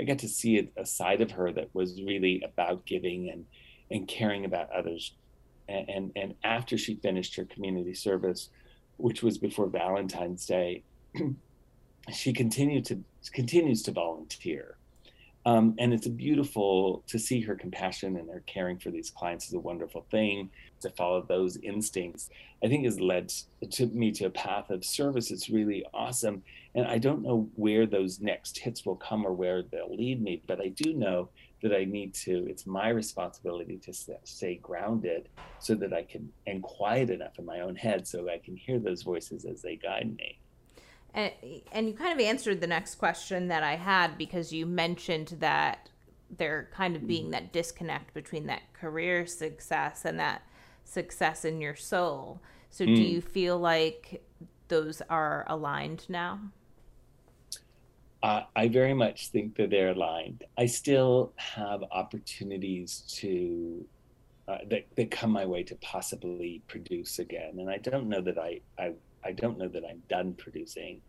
I 0.00 0.04
got 0.04 0.18
to 0.20 0.28
see 0.28 0.70
a, 0.76 0.86
side 0.86 1.20
of 1.20 1.32
her 1.32 1.52
that 1.52 1.68
was 1.72 2.02
really 2.02 2.42
about 2.44 2.84
giving 2.84 3.30
and 3.30 3.46
and 3.90 4.08
caring 4.08 4.44
about 4.44 4.70
others. 4.72 5.12
And, 5.68 5.88
and 5.88 6.12
and 6.16 6.34
after 6.42 6.76
she 6.76 6.96
finished 6.96 7.36
her 7.36 7.44
community 7.44 7.94
service, 7.94 8.50
which 8.96 9.22
was 9.22 9.38
before 9.38 9.68
Valentine's 9.68 10.46
Day, 10.46 10.82
she 12.12 12.32
continued 12.32 12.84
to 12.86 13.02
continues 13.32 13.82
to 13.82 13.92
volunteer. 13.92 14.73
Um, 15.46 15.74
and 15.78 15.92
it's 15.92 16.08
beautiful 16.08 17.02
to 17.06 17.18
see 17.18 17.40
her 17.42 17.54
compassion 17.54 18.16
and 18.16 18.30
her 18.30 18.42
caring 18.46 18.78
for 18.78 18.90
these 18.90 19.10
clients 19.10 19.46
is 19.48 19.54
a 19.54 19.58
wonderful 19.58 20.06
thing. 20.10 20.50
To 20.80 20.90
follow 20.90 21.22
those 21.22 21.56
instincts, 21.58 22.30
I 22.62 22.68
think 22.68 22.84
has 22.84 23.00
led 23.00 23.32
to 23.70 23.86
me 23.86 24.12
to 24.12 24.26
a 24.26 24.30
path 24.30 24.70
of 24.70 24.84
service. 24.84 25.30
It's 25.30 25.48
really 25.48 25.84
awesome. 25.94 26.42
And 26.74 26.86
I 26.86 26.98
don't 26.98 27.22
know 27.22 27.48
where 27.54 27.86
those 27.86 28.20
next 28.20 28.58
hits 28.58 28.84
will 28.84 28.96
come 28.96 29.26
or 29.26 29.32
where 29.32 29.62
they'll 29.62 29.94
lead 29.94 30.22
me, 30.22 30.42
but 30.46 30.60
I 30.60 30.68
do 30.68 30.92
know 30.92 31.28
that 31.62 31.74
I 31.74 31.84
need 31.84 32.12
to, 32.14 32.46
it's 32.48 32.66
my 32.66 32.88
responsibility 32.88 33.78
to 33.78 33.94
stay 34.24 34.56
grounded 34.56 35.30
so 35.58 35.74
that 35.76 35.94
I 35.94 36.02
can, 36.02 36.30
and 36.46 36.62
quiet 36.62 37.08
enough 37.08 37.38
in 37.38 37.46
my 37.46 37.60
own 37.60 37.76
head 37.76 38.06
so 38.06 38.28
I 38.28 38.38
can 38.38 38.56
hear 38.56 38.78
those 38.78 39.02
voices 39.02 39.46
as 39.46 39.62
they 39.62 39.76
guide 39.76 40.14
me. 40.16 40.38
And, 41.14 41.32
and 41.70 41.88
you 41.88 41.94
kind 41.94 42.12
of 42.12 42.24
answered 42.24 42.60
the 42.60 42.66
next 42.66 42.96
question 42.96 43.48
that 43.48 43.62
I 43.62 43.76
had 43.76 44.18
because 44.18 44.52
you 44.52 44.66
mentioned 44.66 45.36
that 45.38 45.88
there 46.36 46.68
kind 46.72 46.96
of 46.96 47.06
being 47.06 47.30
that 47.30 47.52
disconnect 47.52 48.12
between 48.12 48.46
that 48.46 48.62
career 48.72 49.24
success 49.24 50.04
and 50.04 50.18
that 50.18 50.42
success 50.84 51.44
in 51.44 51.60
your 51.60 51.76
soul. 51.76 52.40
So, 52.70 52.84
mm. 52.84 52.96
do 52.96 53.02
you 53.02 53.20
feel 53.20 53.58
like 53.58 54.24
those 54.66 55.00
are 55.08 55.44
aligned 55.46 56.04
now? 56.08 56.40
Uh, 58.20 58.42
I 58.56 58.68
very 58.68 58.94
much 58.94 59.28
think 59.28 59.56
that 59.56 59.70
they're 59.70 59.90
aligned. 59.90 60.44
I 60.56 60.66
still 60.66 61.32
have 61.36 61.84
opportunities 61.92 63.04
to 63.18 63.84
uh, 64.48 64.58
that 64.68 64.86
that 64.96 65.10
come 65.10 65.30
my 65.30 65.46
way 65.46 65.62
to 65.62 65.74
possibly 65.76 66.62
produce 66.66 67.18
again, 67.18 67.58
and 67.58 67.70
I 67.70 67.78
don't 67.78 68.08
know 68.08 68.22
that 68.22 68.38
I 68.38 68.60
I 68.78 68.94
I 69.24 69.32
don't 69.32 69.58
know 69.58 69.68
that 69.68 69.84
I'm 69.88 70.02
done 70.08 70.34
producing, 70.34 71.00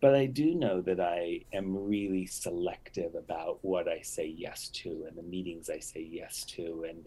but 0.00 0.14
I 0.14 0.26
do 0.26 0.54
know 0.54 0.80
that 0.82 1.00
I 1.00 1.40
am 1.52 1.76
really 1.76 2.26
selective 2.26 3.14
about 3.14 3.58
what 3.62 3.88
I 3.88 4.00
say 4.00 4.26
yes 4.26 4.68
to 4.68 5.06
and 5.06 5.16
the 5.16 5.22
meetings 5.22 5.68
I 5.68 5.78
say 5.78 6.06
yes 6.10 6.44
to 6.56 6.86
and 6.88 7.06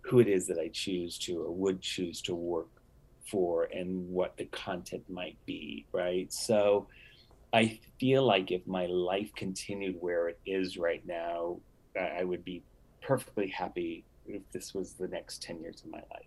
who 0.00 0.18
it 0.20 0.28
is 0.28 0.46
that 0.46 0.58
I 0.58 0.68
choose 0.68 1.18
to 1.20 1.42
or 1.42 1.52
would 1.52 1.80
choose 1.80 2.22
to 2.22 2.34
work 2.34 2.68
for 3.26 3.64
and 3.64 4.08
what 4.08 4.36
the 4.36 4.46
content 4.46 5.04
might 5.08 5.36
be, 5.46 5.86
right? 5.92 6.32
So 6.32 6.88
I 7.52 7.78
feel 8.00 8.24
like 8.24 8.50
if 8.50 8.66
my 8.66 8.86
life 8.86 9.30
continued 9.36 9.96
where 10.00 10.28
it 10.28 10.40
is 10.46 10.78
right 10.78 11.06
now, 11.06 11.58
I 11.98 12.24
would 12.24 12.44
be 12.44 12.62
perfectly 13.02 13.48
happy 13.48 14.04
if 14.26 14.42
this 14.52 14.72
was 14.74 14.94
the 14.94 15.08
next 15.08 15.42
10 15.42 15.60
years 15.60 15.82
of 15.84 15.90
my 15.90 16.02
life. 16.12 16.26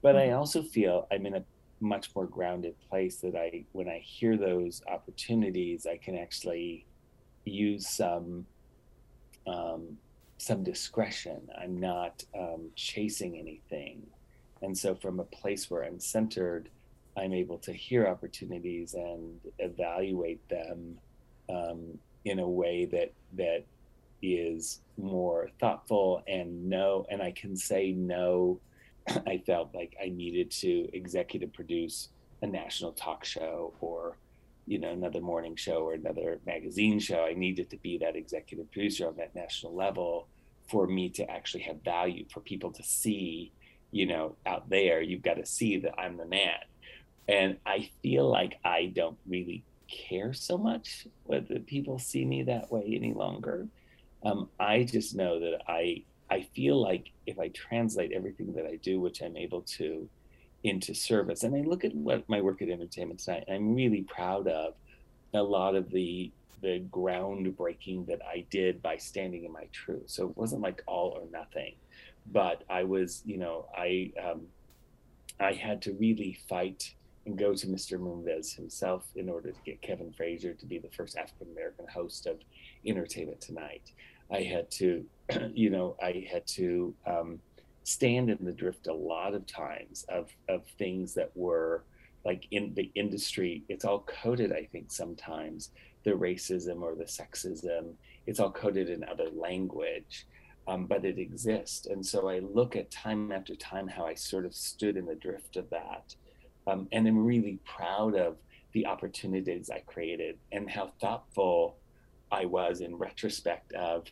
But 0.00 0.16
I 0.16 0.26
mm-hmm. 0.28 0.38
also 0.38 0.62
feel 0.62 1.08
I'm 1.10 1.26
in 1.26 1.34
a 1.34 1.44
much 1.80 2.14
more 2.14 2.26
grounded 2.26 2.74
place 2.88 3.16
that 3.16 3.34
I, 3.34 3.64
when 3.72 3.88
I 3.88 3.98
hear 3.98 4.36
those 4.36 4.82
opportunities, 4.86 5.86
I 5.86 5.96
can 5.96 6.16
actually 6.16 6.86
use 7.44 7.88
some, 7.88 8.46
um, 9.46 9.96
some 10.38 10.62
discretion. 10.62 11.48
I'm 11.60 11.78
not 11.78 12.24
um, 12.38 12.70
chasing 12.74 13.38
anything. 13.38 14.06
And 14.62 14.76
so, 14.76 14.94
from 14.94 15.20
a 15.20 15.24
place 15.24 15.70
where 15.70 15.84
I'm 15.84 16.00
centered, 16.00 16.68
I'm 17.16 17.32
able 17.32 17.58
to 17.58 17.72
hear 17.72 18.06
opportunities 18.06 18.94
and 18.94 19.40
evaluate 19.58 20.46
them 20.48 20.98
um, 21.48 21.98
in 22.24 22.38
a 22.38 22.48
way 22.48 22.84
that 22.86 23.12
that 23.34 23.64
is 24.20 24.80
more 24.96 25.48
thoughtful 25.60 26.22
and 26.26 26.68
no, 26.68 27.06
and 27.10 27.22
I 27.22 27.30
can 27.32 27.56
say 27.56 27.92
no 27.92 28.60
I 29.26 29.42
felt 29.46 29.74
like 29.74 29.96
I 30.02 30.08
needed 30.08 30.50
to 30.52 30.88
executive 30.92 31.52
produce 31.52 32.08
a 32.42 32.46
national 32.46 32.92
talk 32.92 33.24
show 33.24 33.74
or 33.80 34.16
you 34.66 34.78
know 34.78 34.90
another 34.90 35.20
morning 35.20 35.56
show 35.56 35.78
or 35.78 35.94
another 35.94 36.40
magazine 36.46 36.98
show. 37.00 37.24
I 37.24 37.34
needed 37.34 37.70
to 37.70 37.76
be 37.78 37.98
that 37.98 38.16
executive 38.16 38.70
producer 38.70 39.08
on 39.08 39.16
that 39.16 39.34
national 39.34 39.74
level 39.74 40.28
for 40.68 40.86
me 40.86 41.08
to 41.08 41.28
actually 41.30 41.62
have 41.62 41.82
value 41.82 42.26
for 42.30 42.40
people 42.40 42.70
to 42.72 42.82
see 42.82 43.52
you 43.90 44.06
know 44.06 44.36
out 44.44 44.68
there 44.68 45.00
you've 45.00 45.22
got 45.22 45.34
to 45.34 45.46
see 45.46 45.78
that 45.78 45.98
i'm 45.98 46.16
the 46.16 46.26
man. 46.26 46.58
And 47.28 47.56
i 47.64 47.88
feel 48.02 48.28
like 48.28 48.58
i 48.64 48.92
don't 48.94 49.18
really 49.26 49.64
care 49.88 50.34
so 50.34 50.58
much 50.58 51.06
whether 51.24 51.58
people 51.60 51.98
see 51.98 52.24
me 52.24 52.42
that 52.42 52.70
way 52.70 52.92
any 52.94 53.14
longer. 53.14 53.66
Um, 54.22 54.48
i 54.60 54.82
just 54.82 55.14
know 55.14 55.40
that 55.40 55.62
i 55.66 56.02
I 56.30 56.42
feel 56.54 56.80
like 56.80 57.10
if 57.26 57.38
I 57.38 57.48
translate 57.48 58.12
everything 58.12 58.52
that 58.54 58.66
I 58.66 58.76
do, 58.76 59.00
which 59.00 59.22
I'm 59.22 59.36
able 59.36 59.62
to, 59.62 60.08
into 60.64 60.94
service, 60.94 61.42
and 61.42 61.54
I 61.54 61.60
look 61.60 61.84
at 61.84 61.94
what 61.94 62.28
my 62.28 62.40
work 62.40 62.62
at 62.62 62.68
Entertainment 62.68 63.20
Tonight, 63.20 63.44
I'm 63.50 63.74
really 63.74 64.02
proud 64.02 64.48
of 64.48 64.74
a 65.34 65.42
lot 65.42 65.74
of 65.74 65.90
the 65.90 66.32
the 66.60 66.82
groundbreaking 66.90 68.04
that 68.08 68.18
I 68.26 68.44
did 68.50 68.82
by 68.82 68.96
standing 68.96 69.44
in 69.44 69.52
my 69.52 69.68
truth. 69.70 70.10
So 70.10 70.28
it 70.28 70.36
wasn't 70.36 70.62
like 70.62 70.82
all 70.86 71.10
or 71.10 71.22
nothing, 71.30 71.76
but 72.32 72.64
I 72.68 72.82
was, 72.82 73.22
you 73.24 73.38
know, 73.38 73.66
I 73.76 74.12
um, 74.20 74.42
I 75.40 75.52
had 75.52 75.82
to 75.82 75.92
really 75.92 76.38
fight 76.48 76.94
and 77.26 77.38
go 77.38 77.54
to 77.54 77.66
Mr. 77.66 77.98
Moonves 77.98 78.56
himself 78.56 79.06
in 79.14 79.28
order 79.28 79.52
to 79.52 79.60
get 79.64 79.82
Kevin 79.82 80.12
Frazier 80.12 80.54
to 80.54 80.66
be 80.66 80.78
the 80.78 80.88
first 80.88 81.16
African 81.16 81.48
American 81.52 81.86
host 81.86 82.26
of 82.26 82.38
Entertainment 82.86 83.40
Tonight. 83.40 83.92
I 84.32 84.40
had 84.40 84.70
to, 84.72 85.04
you 85.54 85.70
know, 85.70 85.96
I 86.02 86.26
had 86.30 86.46
to 86.48 86.94
um, 87.06 87.38
stand 87.84 88.30
in 88.30 88.44
the 88.44 88.52
drift 88.52 88.86
a 88.86 88.92
lot 88.92 89.34
of 89.34 89.46
times 89.46 90.04
of 90.08 90.30
of 90.48 90.62
things 90.78 91.14
that 91.14 91.30
were 91.34 91.84
like 92.24 92.46
in 92.50 92.74
the 92.74 92.90
industry. 92.94 93.64
It's 93.68 93.84
all 93.84 94.00
coded, 94.00 94.52
I 94.52 94.68
think, 94.70 94.90
sometimes 94.90 95.70
the 96.04 96.10
racism 96.10 96.82
or 96.82 96.94
the 96.94 97.04
sexism. 97.04 97.94
It's 98.26 98.40
all 98.40 98.50
coded 98.50 98.90
in 98.90 99.04
other 99.04 99.28
language. 99.34 100.26
Um, 100.66 100.84
but 100.84 101.06
it 101.06 101.18
exists. 101.18 101.86
And 101.86 102.04
so 102.04 102.28
I 102.28 102.40
look 102.40 102.76
at 102.76 102.90
time 102.90 103.32
after 103.32 103.56
time 103.56 103.88
how 103.88 104.04
I 104.04 104.12
sort 104.12 104.44
of 104.44 104.54
stood 104.54 104.98
in 104.98 105.06
the 105.06 105.14
drift 105.14 105.56
of 105.56 105.70
that. 105.70 106.14
Um, 106.66 106.88
and 106.92 107.08
I'm 107.08 107.24
really 107.24 107.58
proud 107.64 108.14
of 108.14 108.36
the 108.72 108.84
opportunities 108.84 109.70
I 109.70 109.78
created 109.80 110.36
and 110.52 110.68
how 110.68 110.92
thoughtful 111.00 111.78
I 112.30 112.44
was 112.44 112.82
in 112.82 112.96
retrospect 112.96 113.72
of 113.72 114.04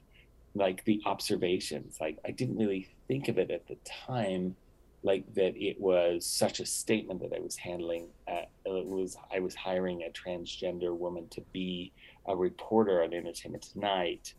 like 0.56 0.84
the 0.84 1.00
observations. 1.04 1.98
Like 2.00 2.18
I 2.24 2.30
didn't 2.30 2.56
really 2.56 2.88
think 3.08 3.28
of 3.28 3.38
it 3.38 3.50
at 3.50 3.66
the 3.68 3.76
time, 3.84 4.56
like 5.02 5.24
that 5.34 5.56
it 5.56 5.80
was 5.80 6.26
such 6.26 6.60
a 6.60 6.66
statement 6.66 7.20
that 7.20 7.36
I 7.36 7.40
was 7.40 7.56
handling. 7.56 8.08
Uh, 8.26 8.42
it 8.64 8.86
was 8.86 9.16
I 9.32 9.40
was 9.40 9.54
hiring 9.54 10.02
a 10.02 10.10
transgender 10.10 10.96
woman 10.96 11.28
to 11.30 11.40
be 11.52 11.92
a 12.26 12.36
reporter 12.36 13.02
on 13.02 13.12
Entertainment 13.12 13.64
Tonight. 13.72 14.34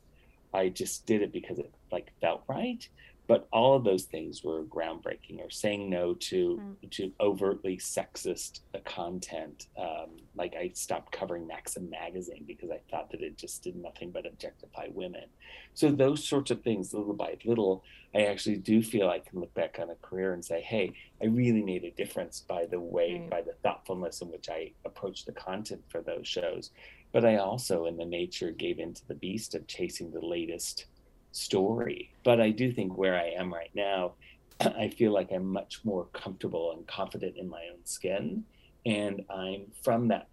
I 0.53 0.69
just 0.69 1.06
did 1.06 1.21
it 1.21 1.32
because 1.32 1.60
it 1.60 1.71
like 1.91 2.12
felt 2.21 2.43
right 2.47 2.88
but 3.27 3.47
all 3.51 3.75
of 3.75 3.83
those 3.83 4.03
things 4.03 4.43
were 4.43 4.63
groundbreaking 4.63 5.39
or 5.39 5.49
saying 5.49 5.89
no 5.89 6.13
to 6.13 6.59
mm. 6.61 6.89
to 6.91 7.11
overtly 7.19 7.77
sexist 7.77 8.61
content 8.85 9.67
um, 9.77 10.09
like 10.35 10.55
i 10.55 10.71
stopped 10.73 11.11
covering 11.11 11.45
maxim 11.45 11.89
magazine 11.89 12.43
because 12.47 12.69
i 12.71 12.79
thought 12.89 13.11
that 13.11 13.21
it 13.21 13.37
just 13.37 13.63
did 13.63 13.75
nothing 13.75 14.11
but 14.11 14.25
objectify 14.25 14.87
women 14.93 15.25
so 15.73 15.91
those 15.91 16.23
sorts 16.23 16.51
of 16.51 16.61
things 16.61 16.93
little 16.93 17.13
by 17.13 17.35
little 17.45 17.83
i 18.15 18.21
actually 18.21 18.55
do 18.55 18.81
feel 18.81 19.09
i 19.09 19.19
can 19.19 19.39
look 19.39 19.53
back 19.53 19.77
on 19.79 19.89
a 19.89 19.95
career 19.95 20.33
and 20.33 20.43
say 20.43 20.61
hey 20.61 20.91
i 21.21 21.25
really 21.25 21.61
made 21.61 21.83
a 21.83 21.91
difference 21.91 22.41
by 22.47 22.65
the 22.65 22.79
way 22.79 23.19
right. 23.19 23.29
by 23.29 23.41
the 23.41 23.53
thoughtfulness 23.63 24.21
in 24.21 24.29
which 24.29 24.49
i 24.49 24.71
approached 24.85 25.25
the 25.25 25.31
content 25.31 25.83
for 25.89 26.01
those 26.01 26.27
shows 26.27 26.71
but 27.11 27.25
i 27.25 27.35
also 27.35 27.85
in 27.85 27.97
the 27.97 28.05
nature 28.05 28.51
gave 28.51 28.79
into 28.79 29.05
the 29.07 29.15
beast 29.15 29.53
of 29.55 29.67
chasing 29.67 30.11
the 30.11 30.25
latest 30.25 30.85
story. 31.31 32.11
But 32.23 32.41
I 32.41 32.51
do 32.51 32.71
think 32.71 32.97
where 32.97 33.15
I 33.15 33.29
am 33.37 33.53
right 33.53 33.71
now, 33.73 34.13
I 34.59 34.89
feel 34.89 35.11
like 35.13 35.31
I'm 35.31 35.45
much 35.45 35.81
more 35.83 36.05
comfortable 36.13 36.73
and 36.73 36.87
confident 36.87 37.37
in 37.37 37.49
my 37.49 37.63
own 37.71 37.85
skin. 37.85 38.43
And 38.85 39.23
I'm 39.29 39.65
from 39.83 40.07
that 40.09 40.27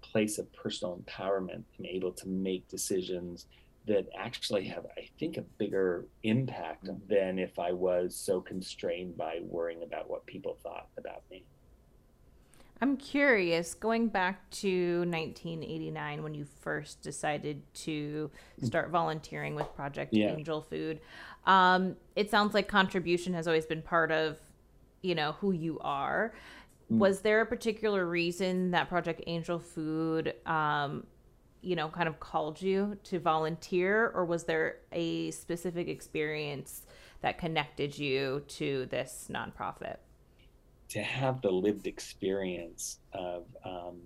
place 0.00 0.38
of 0.38 0.52
personal 0.52 0.98
empowerment, 0.98 1.64
I'm 1.78 1.86
able 1.86 2.12
to 2.12 2.28
make 2.28 2.68
decisions 2.68 3.46
that 3.86 4.06
actually 4.18 4.64
have, 4.68 4.86
I 4.96 5.08
think, 5.18 5.36
a 5.36 5.42
bigger 5.42 6.06
impact 6.22 6.88
than 7.08 7.38
if 7.38 7.58
I 7.58 7.72
was 7.72 8.16
so 8.16 8.40
constrained 8.40 9.16
by 9.16 9.40
worrying 9.42 9.82
about 9.82 10.08
what 10.08 10.24
people 10.24 10.56
thought 10.62 10.88
about 10.96 11.22
me. 11.30 11.44
I'm 12.80 12.96
curious, 12.96 13.72
going 13.74 14.08
back 14.08 14.50
to 14.50 14.98
1989 15.00 16.22
when 16.22 16.34
you 16.34 16.44
first 16.44 17.02
decided 17.02 17.62
to 17.74 18.30
start 18.62 18.90
volunteering 18.90 19.54
with 19.54 19.72
Project 19.76 20.12
yeah. 20.12 20.34
Angel 20.34 20.60
Food, 20.60 21.00
um, 21.46 21.96
it 22.16 22.30
sounds 22.30 22.52
like 22.52 22.66
contribution 22.68 23.32
has 23.34 23.46
always 23.46 23.64
been 23.64 23.82
part 23.82 24.10
of, 24.10 24.38
you 25.02 25.14
know, 25.14 25.32
who 25.32 25.52
you 25.52 25.78
are. 25.80 26.34
Mm. 26.92 26.98
Was 26.98 27.20
there 27.20 27.40
a 27.40 27.46
particular 27.46 28.06
reason 28.06 28.72
that 28.72 28.88
Project 28.88 29.22
Angel 29.26 29.58
Food, 29.58 30.34
um, 30.44 31.06
you 31.62 31.76
know, 31.76 31.88
kind 31.88 32.08
of 32.08 32.18
called 32.18 32.60
you 32.60 32.98
to 33.04 33.20
volunteer, 33.20 34.10
or 34.14 34.24
was 34.24 34.44
there 34.44 34.78
a 34.92 35.30
specific 35.30 35.88
experience 35.88 36.82
that 37.20 37.38
connected 37.38 37.96
you 37.96 38.42
to 38.48 38.86
this 38.86 39.28
nonprofit? 39.30 39.96
To 40.90 41.02
have 41.02 41.40
the 41.42 41.50
lived 41.50 41.86
experience 41.86 42.98
of 43.12 43.44
um, 43.64 43.96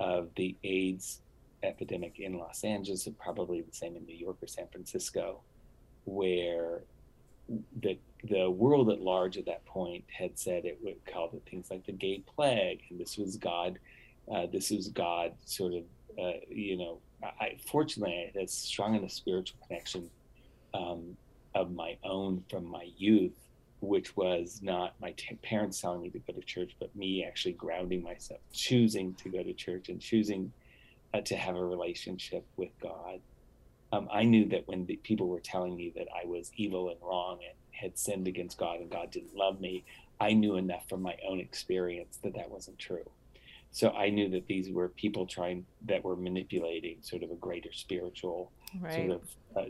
of 0.00 0.28
the 0.36 0.56
AIDS 0.62 1.20
epidemic 1.62 2.20
in 2.20 2.38
Los 2.38 2.62
Angeles, 2.62 3.06
and 3.06 3.18
probably 3.18 3.62
the 3.62 3.74
same 3.74 3.96
in 3.96 4.06
New 4.06 4.16
York 4.16 4.36
or 4.42 4.46
San 4.46 4.68
Francisco, 4.68 5.40
where 6.04 6.82
the 7.80 7.98
the 8.24 8.50
world 8.50 8.90
at 8.90 9.00
large 9.00 9.36
at 9.36 9.46
that 9.46 9.64
point 9.64 10.04
had 10.16 10.38
said 10.38 10.64
it 10.64 10.78
would 10.82 11.04
call 11.06 11.30
it 11.32 11.42
things 11.48 11.70
like 11.70 11.84
the 11.86 11.92
gay 11.92 12.22
plague, 12.34 12.80
and 12.90 12.98
this 12.98 13.16
was 13.16 13.36
God, 13.36 13.78
uh, 14.32 14.46
this 14.46 14.70
was 14.70 14.88
God 14.88 15.32
sort 15.44 15.72
of, 15.74 15.84
uh, 16.18 16.38
you 16.48 16.76
know, 16.76 16.98
I 17.22 17.56
fortunately 17.70 18.32
had 18.34 18.50
strong 18.50 18.94
in 18.94 19.04
a 19.04 19.08
spiritual 19.08 19.58
connection 19.66 20.10
um, 20.74 21.16
of 21.54 21.72
my 21.72 21.96
own 22.04 22.44
from 22.50 22.64
my 22.64 22.88
youth 22.96 23.47
which 23.80 24.16
was 24.16 24.60
not 24.62 24.94
my 25.00 25.12
t- 25.16 25.38
parents 25.42 25.80
telling 25.80 26.02
me 26.02 26.10
to 26.10 26.18
go 26.18 26.32
to 26.32 26.40
church, 26.40 26.74
but 26.78 26.94
me 26.96 27.24
actually 27.24 27.52
grounding 27.52 28.02
myself, 28.02 28.40
choosing 28.52 29.14
to 29.14 29.28
go 29.28 29.42
to 29.42 29.52
church 29.52 29.88
and 29.88 30.00
choosing 30.00 30.52
uh, 31.14 31.20
to 31.20 31.36
have 31.36 31.56
a 31.56 31.64
relationship 31.64 32.44
with 32.56 32.70
God. 32.80 33.20
Um, 33.92 34.08
I 34.12 34.24
knew 34.24 34.46
that 34.48 34.66
when 34.66 34.86
people 35.02 35.28
were 35.28 35.40
telling 35.40 35.76
me 35.76 35.92
that 35.96 36.08
I 36.14 36.26
was 36.26 36.50
evil 36.56 36.90
and 36.90 36.98
wrong 37.02 37.38
and 37.42 37.54
had 37.70 37.98
sinned 37.98 38.28
against 38.28 38.58
God 38.58 38.80
and 38.80 38.90
God 38.90 39.10
didn't 39.10 39.34
love 39.34 39.60
me, 39.60 39.84
I 40.20 40.32
knew 40.32 40.56
enough 40.56 40.88
from 40.88 41.00
my 41.00 41.16
own 41.26 41.40
experience 41.40 42.18
that 42.22 42.34
that 42.34 42.50
wasn't 42.50 42.78
true. 42.78 43.08
So 43.70 43.90
I 43.90 44.10
knew 44.10 44.28
that 44.30 44.46
these 44.46 44.70
were 44.70 44.88
people 44.88 45.26
trying 45.26 45.66
that 45.86 46.04
were 46.04 46.16
manipulating 46.16 46.98
sort 47.02 47.22
of 47.22 47.30
a 47.30 47.36
greater 47.36 47.72
spiritual 47.72 48.50
right. 48.80 49.08
sort 49.08 49.10
of. 49.10 49.22
Uh, 49.56 49.62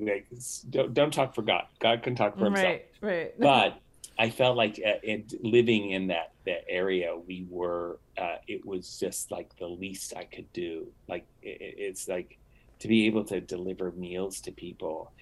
like, 0.00 0.26
don't, 0.70 0.94
don't 0.94 1.12
talk 1.12 1.34
for 1.34 1.42
God. 1.42 1.64
God 1.80 2.02
can 2.02 2.14
talk 2.14 2.38
for 2.38 2.46
himself. 2.46 2.80
Right, 3.00 3.34
right. 3.34 3.34
But 3.38 3.80
I 4.18 4.30
felt 4.30 4.56
like 4.56 4.80
uh, 4.84 5.00
it, 5.02 5.32
living 5.42 5.90
in 5.90 6.08
that 6.08 6.32
that 6.46 6.64
area, 6.68 7.16
we 7.16 7.46
were. 7.50 7.98
Uh, 8.16 8.36
it 8.46 8.64
was 8.64 8.98
just 8.98 9.30
like 9.30 9.56
the 9.58 9.66
least 9.66 10.14
I 10.16 10.24
could 10.24 10.52
do. 10.52 10.86
Like 11.08 11.26
it, 11.42 11.58
it's 11.60 12.08
like 12.08 12.38
to 12.78 12.88
be 12.88 13.06
able 13.06 13.24
to 13.24 13.40
deliver 13.40 13.90
meals 13.92 14.40
to 14.42 14.52
people, 14.52 15.12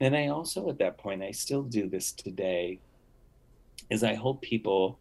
and 0.00 0.16
I 0.16 0.28
also 0.28 0.68
at 0.70 0.78
that 0.78 0.98
point 0.98 1.22
I 1.22 1.32
still 1.32 1.62
do 1.62 1.88
this 1.88 2.12
today. 2.12 2.80
Is 3.90 4.02
I 4.02 4.14
hold 4.14 4.42
people 4.42 4.98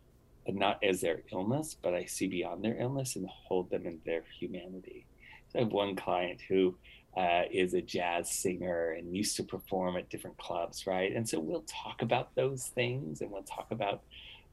not 0.55 0.83
as 0.83 1.01
their 1.01 1.21
illness, 1.31 1.75
but 1.81 1.93
I 1.93 2.05
see 2.05 2.27
beyond 2.27 2.63
their 2.63 2.79
illness 2.79 3.15
and 3.15 3.27
hold 3.27 3.69
them 3.69 3.85
in 3.85 3.99
their 4.05 4.23
humanity. 4.39 5.05
So 5.51 5.59
I 5.59 5.63
have 5.63 5.71
one 5.71 5.95
client 5.95 6.41
who 6.47 6.75
uh, 7.17 7.43
is 7.51 7.73
a 7.73 7.81
jazz 7.81 8.29
singer 8.29 8.91
and 8.91 9.15
used 9.15 9.35
to 9.37 9.43
perform 9.43 9.97
at 9.97 10.07
different 10.09 10.37
clubs, 10.37 10.85
right? 10.85 11.15
And 11.15 11.27
so 11.27 11.39
we'll 11.39 11.65
talk 11.67 12.03
about 12.03 12.35
those 12.35 12.67
things 12.67 13.21
and 13.21 13.31
we'll 13.31 13.41
talk 13.41 13.71
about 13.71 14.03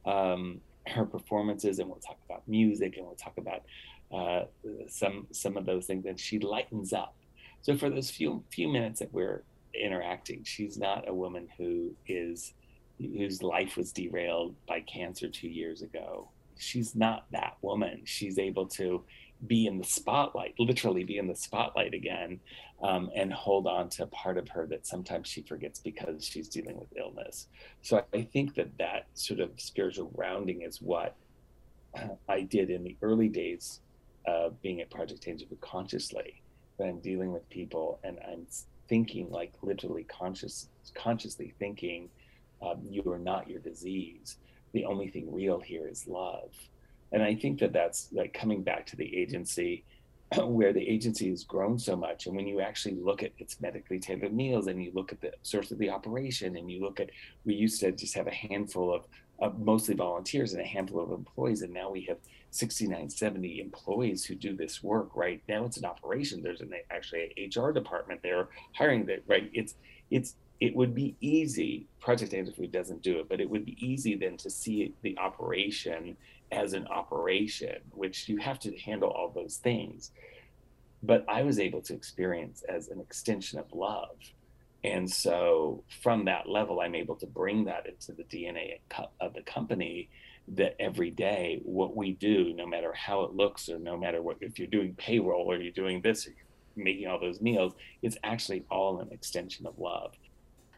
um, 0.06 0.60
her 0.86 1.04
performances 1.04 1.78
and 1.78 1.88
we'll 1.88 1.98
talk 1.98 2.18
about 2.24 2.42
music 2.48 2.96
and 2.96 3.04
we'll 3.04 3.16
talk 3.16 3.36
about 3.36 3.62
uh, 4.12 4.44
some 4.88 5.26
some 5.30 5.58
of 5.58 5.66
those 5.66 5.84
things. 5.84 6.06
And 6.06 6.18
she 6.18 6.38
lightens 6.38 6.94
up. 6.94 7.14
So 7.60 7.76
for 7.76 7.90
those 7.90 8.10
few 8.10 8.42
few 8.50 8.68
minutes 8.68 9.00
that 9.00 9.12
we're 9.12 9.42
interacting, 9.74 10.42
she's 10.44 10.78
not 10.78 11.06
a 11.06 11.12
woman 11.12 11.48
who 11.58 11.94
is 12.06 12.54
whose 12.98 13.42
life 13.42 13.76
was 13.76 13.92
derailed 13.92 14.54
by 14.66 14.80
cancer 14.80 15.28
two 15.28 15.48
years 15.48 15.82
ago. 15.82 16.30
She's 16.56 16.94
not 16.94 17.26
that 17.32 17.56
woman. 17.60 18.02
She's 18.04 18.38
able 18.38 18.66
to 18.68 19.04
be 19.46 19.66
in 19.66 19.78
the 19.78 19.84
spotlight, 19.84 20.54
literally 20.58 21.04
be 21.04 21.18
in 21.18 21.26
the 21.26 21.34
spotlight 21.34 21.94
again, 21.94 22.40
um, 22.82 23.10
and 23.14 23.32
hold 23.32 23.66
on 23.66 23.88
to 23.88 24.06
part 24.06 24.38
of 24.38 24.48
her 24.48 24.66
that 24.66 24.86
sometimes 24.86 25.28
she 25.28 25.42
forgets 25.42 25.80
because 25.80 26.24
she's 26.24 26.48
dealing 26.48 26.78
with 26.78 26.88
illness. 26.96 27.48
So 27.82 28.04
I 28.12 28.22
think 28.22 28.54
that 28.54 28.76
that 28.78 29.06
sort 29.14 29.40
of 29.40 29.50
spiritual 29.56 30.06
grounding 30.06 30.62
is 30.62 30.80
what 30.80 31.16
I 32.28 32.42
did 32.42 32.70
in 32.70 32.84
the 32.84 32.96
early 33.02 33.28
days 33.28 33.80
of 34.26 34.60
being 34.62 34.80
at 34.80 34.90
Project 34.90 35.26
Angel 35.28 35.48
consciously. 35.60 36.42
When 36.76 36.88
I'm 36.88 37.00
dealing 37.00 37.32
with 37.32 37.48
people 37.50 38.00
and 38.02 38.18
I'm 38.26 38.46
thinking 38.88 39.30
like 39.30 39.52
literally 39.62 40.04
conscious, 40.04 40.68
consciously 40.94 41.54
thinking 41.58 42.08
um, 42.62 42.80
you 42.88 43.02
are 43.12 43.18
not 43.18 43.48
your 43.48 43.60
disease. 43.60 44.38
The 44.72 44.84
only 44.84 45.08
thing 45.08 45.32
real 45.32 45.60
here 45.60 45.86
is 45.86 46.06
love. 46.08 46.50
And 47.14 47.22
I 47.22 47.36
think 47.36 47.60
that 47.60 47.72
that's 47.72 48.08
like 48.12 48.34
coming 48.34 48.62
back 48.64 48.86
to 48.86 48.96
the 48.96 49.16
agency 49.16 49.84
where 50.36 50.72
the 50.72 50.86
agency 50.86 51.30
has 51.30 51.44
grown 51.44 51.78
so 51.78 51.94
much. 51.94 52.26
And 52.26 52.34
when 52.34 52.48
you 52.48 52.60
actually 52.60 52.96
look 52.96 53.22
at 53.22 53.30
its 53.38 53.60
medically 53.60 54.00
tailored 54.00 54.34
meals 54.34 54.66
and 54.66 54.82
you 54.82 54.90
look 54.92 55.12
at 55.12 55.20
the 55.20 55.32
source 55.42 55.70
of 55.70 55.78
the 55.78 55.90
operation 55.90 56.56
and 56.56 56.68
you 56.68 56.82
look 56.82 56.98
at, 56.98 57.10
we 57.44 57.54
used 57.54 57.80
to 57.80 57.92
just 57.92 58.14
have 58.14 58.26
a 58.26 58.34
handful 58.34 58.92
of 58.92 59.06
uh, 59.40 59.50
mostly 59.56 59.94
volunteers 59.94 60.54
and 60.54 60.62
a 60.62 60.66
handful 60.66 61.04
of 61.04 61.12
employees. 61.12 61.62
And 61.62 61.72
now 61.72 61.88
we 61.88 62.02
have 62.02 62.18
69, 62.50 63.08
70 63.10 63.60
employees 63.60 64.24
who 64.24 64.34
do 64.34 64.56
this 64.56 64.82
work, 64.82 65.10
right? 65.14 65.40
Now 65.48 65.64
it's 65.66 65.76
an 65.76 65.84
operation. 65.84 66.42
There's 66.42 66.62
an 66.62 66.72
actually 66.90 67.32
a 67.36 67.60
HR 67.60 67.70
department 67.70 68.22
there 68.24 68.48
hiring 68.74 69.06
that, 69.06 69.22
right? 69.28 69.50
It's, 69.54 69.76
it's, 70.10 70.34
it 70.60 70.74
would 70.74 70.94
be 70.94 71.16
easy, 71.20 71.86
Project 72.00 72.32
Angel 72.32 72.54
Food 72.54 72.72
doesn't 72.72 73.02
do 73.02 73.18
it, 73.18 73.28
but 73.28 73.40
it 73.40 73.50
would 73.50 73.64
be 73.64 73.76
easy 73.84 74.14
then 74.14 74.36
to 74.38 74.50
see 74.50 74.92
the 75.02 75.16
operation 75.18 76.16
as 76.52 76.72
an 76.72 76.86
operation, 76.86 77.76
which 77.90 78.28
you 78.28 78.38
have 78.38 78.58
to 78.60 78.76
handle 78.78 79.10
all 79.10 79.30
those 79.30 79.56
things. 79.56 80.12
But 81.02 81.24
I 81.28 81.42
was 81.42 81.58
able 81.58 81.82
to 81.82 81.94
experience 81.94 82.62
as 82.68 82.88
an 82.88 83.00
extension 83.00 83.58
of 83.58 83.72
love. 83.72 84.16
And 84.84 85.10
so 85.10 85.82
from 86.02 86.26
that 86.26 86.48
level, 86.48 86.80
I'm 86.80 86.94
able 86.94 87.16
to 87.16 87.26
bring 87.26 87.64
that 87.64 87.86
into 87.86 88.12
the 88.12 88.24
DNA 88.24 88.78
of 89.20 89.34
the 89.34 89.42
company 89.42 90.08
that 90.48 90.76
every 90.78 91.10
day, 91.10 91.60
what 91.64 91.96
we 91.96 92.12
do, 92.12 92.52
no 92.54 92.66
matter 92.66 92.92
how 92.92 93.22
it 93.22 93.34
looks, 93.34 93.68
or 93.68 93.78
no 93.78 93.96
matter 93.96 94.22
what, 94.22 94.36
if 94.40 94.58
you're 94.58 94.68
doing 94.68 94.94
payroll 94.94 95.50
or 95.50 95.56
you're 95.56 95.72
doing 95.72 96.02
this, 96.02 96.26
or 96.26 96.30
you're 96.30 96.84
making 96.84 97.06
all 97.06 97.18
those 97.18 97.40
meals, 97.40 97.72
it's 98.02 98.18
actually 98.22 98.62
all 98.70 99.00
an 99.00 99.08
extension 99.10 99.66
of 99.66 99.78
love 99.78 100.12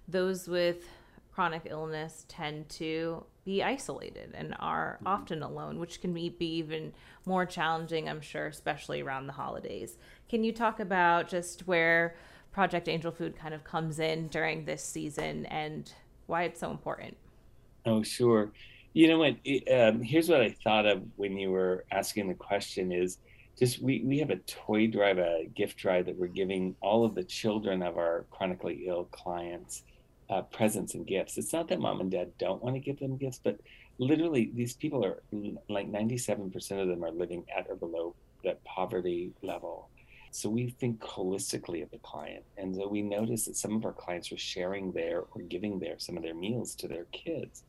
those 0.09 0.49
with 0.49 0.89
chronic 1.37 1.67
illness 1.67 2.25
tend 2.29 2.67
to 2.71 3.23
be 3.45 3.63
isolated 3.63 4.33
and 4.35 4.55
are 4.59 4.97
mm-hmm. 4.97 5.07
often 5.07 5.43
alone, 5.43 5.79
which 5.79 6.01
can 6.01 6.15
be, 6.15 6.31
be 6.31 6.57
even 6.57 6.93
more 7.27 7.45
challenging, 7.45 8.09
I'm 8.09 8.23
sure, 8.23 8.47
especially 8.47 9.03
around 9.03 9.27
the 9.27 9.35
holidays. 9.35 9.99
Can 10.29 10.45
you 10.45 10.53
talk 10.53 10.81
about 10.81 11.29
just 11.29 11.67
where 11.67 12.17
Project 12.53 12.89
Angel 12.89 13.13
Food 13.13 13.37
kind 13.37 13.53
of 13.53 13.65
comes 13.65 13.99
in 13.99 14.29
during 14.29 14.65
this 14.65 14.83
season 14.83 15.45
and 15.47 15.93
why 16.27 16.45
it's 16.45 16.59
so 16.59 16.71
important? 16.71 17.17
Oh, 17.85 18.03
sure. 18.03 18.51
You 18.95 19.09
know 19.09 19.19
what? 19.19 19.37
It, 19.45 19.71
um, 19.71 20.03
here's 20.03 20.31
what 20.31 20.41
I 20.41 20.57
thought 20.65 20.87
of 20.87 21.03
when 21.17 21.37
you 21.37 21.51
were 21.51 21.85
asking 21.91 22.29
the 22.29 22.35
question 22.35 22.93
is 22.93 23.19
just 23.59 23.83
we, 23.83 24.03
we 24.07 24.19
have 24.19 24.31
a 24.31 24.37
toy 24.37 24.87
drive, 24.87 25.19
a 25.19 25.45
gift 25.55 25.77
drive 25.77 26.07
that 26.07 26.17
we're 26.17 26.29
giving 26.29 26.75
all 26.81 27.05
of 27.05 27.15
the 27.15 27.25
children 27.25 27.83
of 27.83 27.99
our 27.99 28.25
chronically 28.31 28.85
ill 28.87 29.05
clients 29.05 29.83
uh, 30.31 30.43
presents 30.43 30.95
and 30.95 31.07
gifts. 31.07 31.39
It's 31.39 31.53
not 31.53 31.69
that 31.69 31.81
mom 31.81 32.01
and 32.01 32.11
dad 32.11 32.33
don't 32.39 32.63
want 32.63 32.75
to 32.77 32.81
give 32.81 32.99
them 32.99 33.17
gifts, 33.17 33.41
but 33.43 33.59
literally 33.99 34.51
these 34.55 34.75
people 34.75 35.05
are 35.05 35.23
like 35.69 35.91
97% 35.91 36.55
of 36.83 36.89
them 36.89 37.05
are 37.05 37.11
living 37.11 37.45
at 37.57 37.67
or 37.69 37.77
below 37.77 38.15
that 38.45 38.63
poverty 38.65 39.33
level. 39.43 39.89
So 40.31 40.51
we 40.51 40.69
think 40.69 41.01
holistically 41.01 41.83
of 41.83 41.91
the 41.91 41.99
client. 41.99 42.45
And 42.59 42.75
so 42.75 42.89
we 42.89 43.03
notice 43.03 43.47
that 43.47 43.57
some 43.57 43.75
of 43.75 43.85
our 43.85 43.93
clients 43.93 44.31
are 44.33 44.37
sharing 44.37 44.93
their 44.93 45.21
or 45.21 45.43
giving 45.49 45.79
their 45.79 45.99
some 45.99 46.17
of 46.17 46.23
their 46.23 46.35
meals 46.35 46.75
to 46.77 46.89
their 46.89 47.05
kids. 47.07 47.63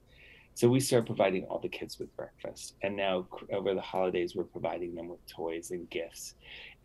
So 0.57 0.67
we 0.67 0.79
start 0.79 1.05
providing 1.05 1.45
all 1.45 1.59
the 1.59 1.69
kids 1.69 1.99
with 1.99 2.15
breakfast. 2.17 2.73
And 2.81 2.95
now 2.95 3.27
over 3.53 3.75
the 3.75 3.81
holidays, 3.81 4.35
we're 4.35 4.43
providing 4.43 4.95
them 4.95 5.07
with 5.07 5.25
toys 5.27 5.69
and 5.69 5.87
gifts. 5.91 6.33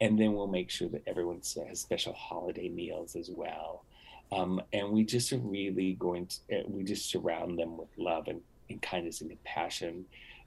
And 0.00 0.18
then 0.18 0.34
we'll 0.34 0.46
make 0.46 0.70
sure 0.70 0.88
that 0.90 1.02
everyone 1.06 1.40
has 1.68 1.80
special 1.80 2.12
holiday 2.12 2.68
meals 2.68 3.16
as 3.16 3.30
well. 3.34 3.84
Um, 4.32 4.62
and 4.72 4.90
we 4.90 5.04
just 5.04 5.32
are 5.32 5.38
really 5.38 5.94
going 5.94 6.26
to, 6.26 6.36
eh, 6.50 6.62
we 6.66 6.84
just 6.84 7.10
surround 7.10 7.58
them 7.58 7.76
with 7.76 7.88
love 7.98 8.28
and, 8.28 8.40
and 8.70 8.80
kindness 8.80 9.20
and 9.20 9.30
compassion. 9.30 10.06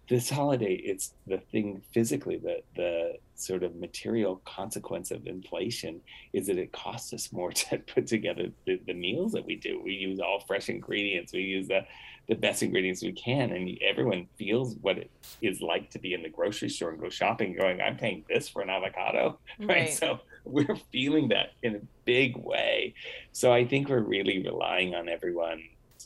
This 0.09 0.29
holiday, 0.29 0.73
it's 0.73 1.13
the 1.27 1.37
thing 1.51 1.81
physically, 1.93 2.37
the, 2.37 2.61
the 2.75 3.13
sort 3.35 3.63
of 3.63 3.75
material 3.75 4.41
consequence 4.45 5.11
of 5.11 5.27
inflation 5.27 6.01
is 6.33 6.47
that 6.47 6.57
it 6.57 6.71
costs 6.71 7.13
us 7.13 7.31
more 7.31 7.51
to 7.51 7.77
put 7.77 8.07
together 8.07 8.47
the, 8.65 8.79
the 8.87 8.93
meals 8.93 9.33
that 9.33 9.45
we 9.45 9.55
do. 9.55 9.79
We 9.83 9.93
use 9.93 10.19
all 10.19 10.39
fresh 10.39 10.69
ingredients, 10.69 11.31
we 11.31 11.41
use 11.41 11.67
the, 11.67 11.85
the 12.27 12.35
best 12.35 12.63
ingredients 12.63 13.03
we 13.03 13.11
can, 13.11 13.51
and 13.51 13.77
everyone 13.83 14.27
feels 14.37 14.75
what 14.81 14.97
it 14.97 15.11
is 15.43 15.61
like 15.61 15.91
to 15.91 15.99
be 15.99 16.15
in 16.15 16.23
the 16.23 16.29
grocery 16.29 16.69
store 16.69 16.89
and 16.89 16.99
go 16.99 17.09
shopping, 17.09 17.55
going, 17.55 17.81
I'm 17.81 17.97
paying 17.97 18.25
this 18.27 18.49
for 18.49 18.63
an 18.63 18.69
avocado, 18.71 19.37
right? 19.59 19.67
right? 19.67 19.93
So 19.93 20.19
we're 20.45 20.75
feeling 20.91 21.29
that 21.29 21.51
in 21.63 21.75
a 21.75 21.81
big 22.05 22.37
way. 22.37 22.93
So 23.31 23.51
I 23.51 23.65
think 23.65 23.89
we're 23.89 23.99
really 23.99 24.41
relying 24.43 24.95
on 24.95 25.09
everyone's 25.09 25.63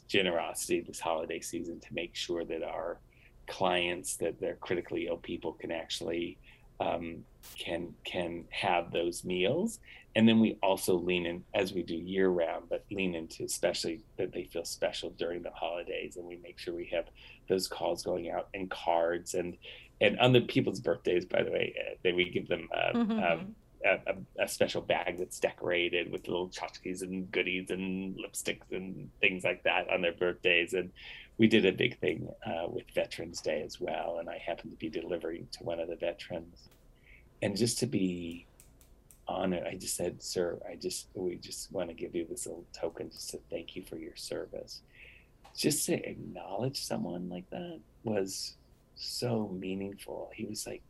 generosity 0.07 0.81
this 0.81 0.99
holiday 0.99 1.39
season 1.39 1.79
to 1.79 1.93
make 1.93 2.15
sure 2.15 2.43
that 2.45 2.63
our 2.63 2.97
clients, 3.47 4.15
that 4.17 4.39
they're 4.39 4.55
critically 4.55 5.07
ill 5.07 5.17
people, 5.17 5.53
can 5.53 5.71
actually 5.71 6.37
um, 6.79 7.25
can 7.57 7.93
can 8.05 8.45
have 8.49 8.91
those 8.91 9.23
meals. 9.23 9.79
And 10.15 10.27
then 10.27 10.39
we 10.39 10.57
also 10.63 10.95
lean 10.95 11.25
in 11.25 11.43
as 11.53 11.73
we 11.73 11.83
do 11.83 11.93
year 11.93 12.29
round, 12.29 12.65
but 12.69 12.83
lean 12.89 13.15
into 13.15 13.43
especially 13.43 14.01
that 14.17 14.31
they 14.33 14.45
feel 14.45 14.65
special 14.65 15.11
during 15.11 15.43
the 15.43 15.51
holidays, 15.51 16.17
and 16.17 16.25
we 16.25 16.37
make 16.37 16.57
sure 16.57 16.73
we 16.73 16.89
have 16.93 17.05
those 17.47 17.67
calls 17.67 18.03
going 18.03 18.29
out 18.29 18.47
and 18.53 18.69
cards 18.69 19.33
and 19.33 19.57
and 20.01 20.19
on 20.19 20.31
the 20.31 20.41
people's 20.41 20.79
birthdays. 20.79 21.25
By 21.25 21.43
the 21.43 21.51
way, 21.51 21.75
uh, 21.79 21.95
that 22.03 22.15
we 22.15 22.29
give 22.29 22.47
them 22.47 22.69
uh, 22.73 22.97
mm-hmm. 22.97 23.19
um, 23.19 23.55
a, 23.85 24.43
a, 24.43 24.47
special 24.47 24.81
bag 24.81 25.17
that's 25.17 25.39
decorated 25.39 26.11
with 26.11 26.27
little 26.27 26.49
tchotchkes 26.49 27.01
and 27.01 27.31
goodies 27.31 27.69
and 27.69 28.17
lipsticks 28.17 28.71
and 28.71 29.09
things 29.21 29.43
like 29.43 29.63
that 29.63 29.89
on 29.89 30.01
their 30.01 30.13
birthdays. 30.13 30.73
And 30.73 30.91
we 31.37 31.47
did 31.47 31.65
a 31.65 31.71
big 31.71 31.97
thing 31.99 32.29
uh, 32.45 32.67
with 32.67 32.83
Veterans 32.93 33.41
Day 33.41 33.61
as 33.63 33.79
well. 33.79 34.17
And 34.19 34.29
I 34.29 34.37
happened 34.37 34.71
to 34.71 34.77
be 34.77 34.89
delivering 34.89 35.47
to 35.53 35.63
one 35.63 35.79
of 35.79 35.87
the 35.87 35.95
veterans. 35.95 36.69
And 37.41 37.55
just 37.55 37.79
to 37.79 37.85
be 37.85 38.45
honored, 39.27 39.65
I 39.65 39.75
just 39.75 39.95
said, 39.95 40.21
Sir, 40.21 40.59
I 40.69 40.75
just, 40.75 41.07
we 41.13 41.35
just 41.35 41.71
want 41.71 41.89
to 41.89 41.95
give 41.95 42.15
you 42.15 42.25
this 42.29 42.45
little 42.45 42.65
token 42.73 43.09
just 43.09 43.29
to 43.31 43.39
thank 43.49 43.75
you 43.75 43.83
for 43.83 43.95
your 43.95 44.15
service. 44.15 44.81
Just 45.55 45.85
to 45.85 45.93
acknowledge 45.93 46.83
someone 46.83 47.29
like 47.29 47.49
that 47.49 47.79
was 48.03 48.55
so 48.95 49.47
meaningful. 49.57 50.31
He 50.33 50.45
was 50.45 50.67
like, 50.67 50.83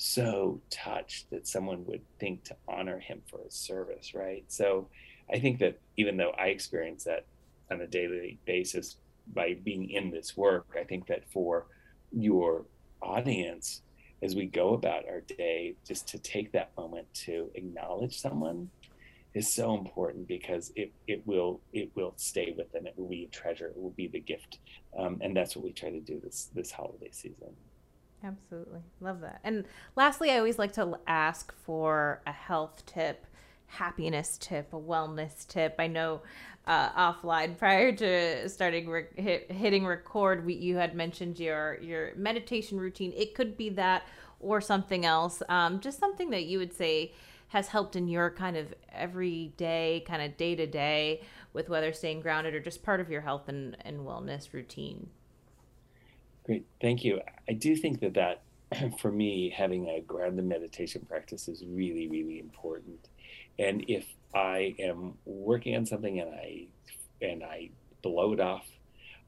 so 0.00 0.60
touched 0.70 1.28
that 1.30 1.48
someone 1.48 1.84
would 1.86 2.02
think 2.20 2.44
to 2.44 2.56
honor 2.68 3.00
him 3.00 3.20
for 3.28 3.40
his 3.44 3.54
service, 3.54 4.14
right? 4.14 4.44
So 4.46 4.86
I 5.32 5.40
think 5.40 5.58
that 5.58 5.80
even 5.96 6.16
though 6.16 6.30
I 6.38 6.46
experience 6.46 7.02
that 7.04 7.26
on 7.68 7.80
a 7.80 7.86
daily 7.88 8.38
basis 8.46 8.96
by 9.34 9.56
being 9.64 9.90
in 9.90 10.12
this 10.12 10.36
work, 10.36 10.68
I 10.78 10.84
think 10.84 11.08
that 11.08 11.28
for 11.32 11.66
your 12.12 12.64
audience, 13.02 13.82
as 14.22 14.36
we 14.36 14.46
go 14.46 14.74
about 14.74 15.08
our 15.08 15.20
day, 15.22 15.74
just 15.84 16.06
to 16.10 16.18
take 16.18 16.52
that 16.52 16.70
moment 16.76 17.12
to 17.26 17.50
acknowledge 17.56 18.20
someone 18.20 18.70
is 19.34 19.52
so 19.52 19.74
important 19.74 20.28
because 20.28 20.72
it, 20.76 20.92
it 21.08 21.26
will 21.26 21.60
it 21.72 21.90
will 21.96 22.14
stay 22.16 22.54
with 22.56 22.70
them. 22.70 22.86
It 22.86 22.94
will 22.96 23.08
be 23.08 23.24
a 23.24 23.34
treasure. 23.34 23.66
It 23.66 23.76
will 23.76 23.90
be 23.90 24.06
the 24.06 24.20
gift, 24.20 24.58
um, 24.96 25.18
and 25.20 25.36
that's 25.36 25.56
what 25.56 25.64
we 25.64 25.72
try 25.72 25.90
to 25.90 26.00
do 26.00 26.20
this 26.22 26.50
this 26.54 26.70
holiday 26.70 27.10
season. 27.10 27.54
Absolutely, 28.22 28.80
love 29.00 29.20
that. 29.20 29.40
And 29.44 29.64
lastly, 29.94 30.30
I 30.30 30.38
always 30.38 30.58
like 30.58 30.72
to 30.72 30.98
ask 31.06 31.54
for 31.64 32.20
a 32.26 32.32
health 32.32 32.84
tip, 32.84 33.26
happiness 33.66 34.36
tip, 34.38 34.72
a 34.72 34.76
wellness 34.80 35.46
tip. 35.46 35.76
I 35.78 35.86
know 35.86 36.22
uh, 36.66 37.12
offline 37.12 37.56
prior 37.56 37.92
to 37.92 38.48
starting 38.48 38.88
re- 38.88 39.06
hit, 39.16 39.50
hitting 39.52 39.86
record, 39.86 40.44
we, 40.44 40.54
you 40.54 40.76
had 40.76 40.94
mentioned 40.94 41.38
your 41.38 41.78
your 41.80 42.12
meditation 42.16 42.78
routine. 42.78 43.12
It 43.16 43.34
could 43.34 43.56
be 43.56 43.70
that 43.70 44.02
or 44.40 44.60
something 44.60 45.04
else. 45.06 45.42
Um, 45.48 45.80
just 45.80 45.98
something 46.00 46.30
that 46.30 46.44
you 46.44 46.58
would 46.58 46.72
say 46.72 47.12
has 47.48 47.68
helped 47.68 47.96
in 47.96 48.08
your 48.08 48.30
kind 48.30 48.56
of 48.56 48.74
everyday, 48.92 50.04
kind 50.06 50.22
of 50.22 50.36
day 50.36 50.54
to 50.56 50.66
day 50.66 51.22
with 51.52 51.68
whether 51.68 51.92
staying 51.92 52.20
grounded 52.20 52.54
or 52.54 52.60
just 52.60 52.82
part 52.82 53.00
of 53.00 53.10
your 53.10 53.22
health 53.22 53.48
and, 53.48 53.76
and 53.82 54.00
wellness 54.00 54.52
routine? 54.52 55.08
Great. 56.48 56.64
Thank 56.80 57.04
you. 57.04 57.20
I 57.46 57.52
do 57.52 57.76
think 57.76 58.00
that 58.00 58.14
that 58.14 58.40
for 59.00 59.12
me, 59.12 59.50
having 59.54 59.86
a 59.90 60.00
grounded 60.00 60.46
meditation 60.46 61.04
practice 61.06 61.46
is 61.46 61.62
really, 61.68 62.08
really 62.08 62.40
important. 62.40 63.06
And 63.58 63.84
if 63.86 64.06
I 64.34 64.74
am 64.78 65.18
working 65.26 65.76
on 65.76 65.84
something 65.84 66.18
and 66.20 66.34
I 66.34 66.68
and 67.20 67.44
I 67.44 67.68
blow 68.00 68.32
it 68.32 68.40
off, 68.40 68.66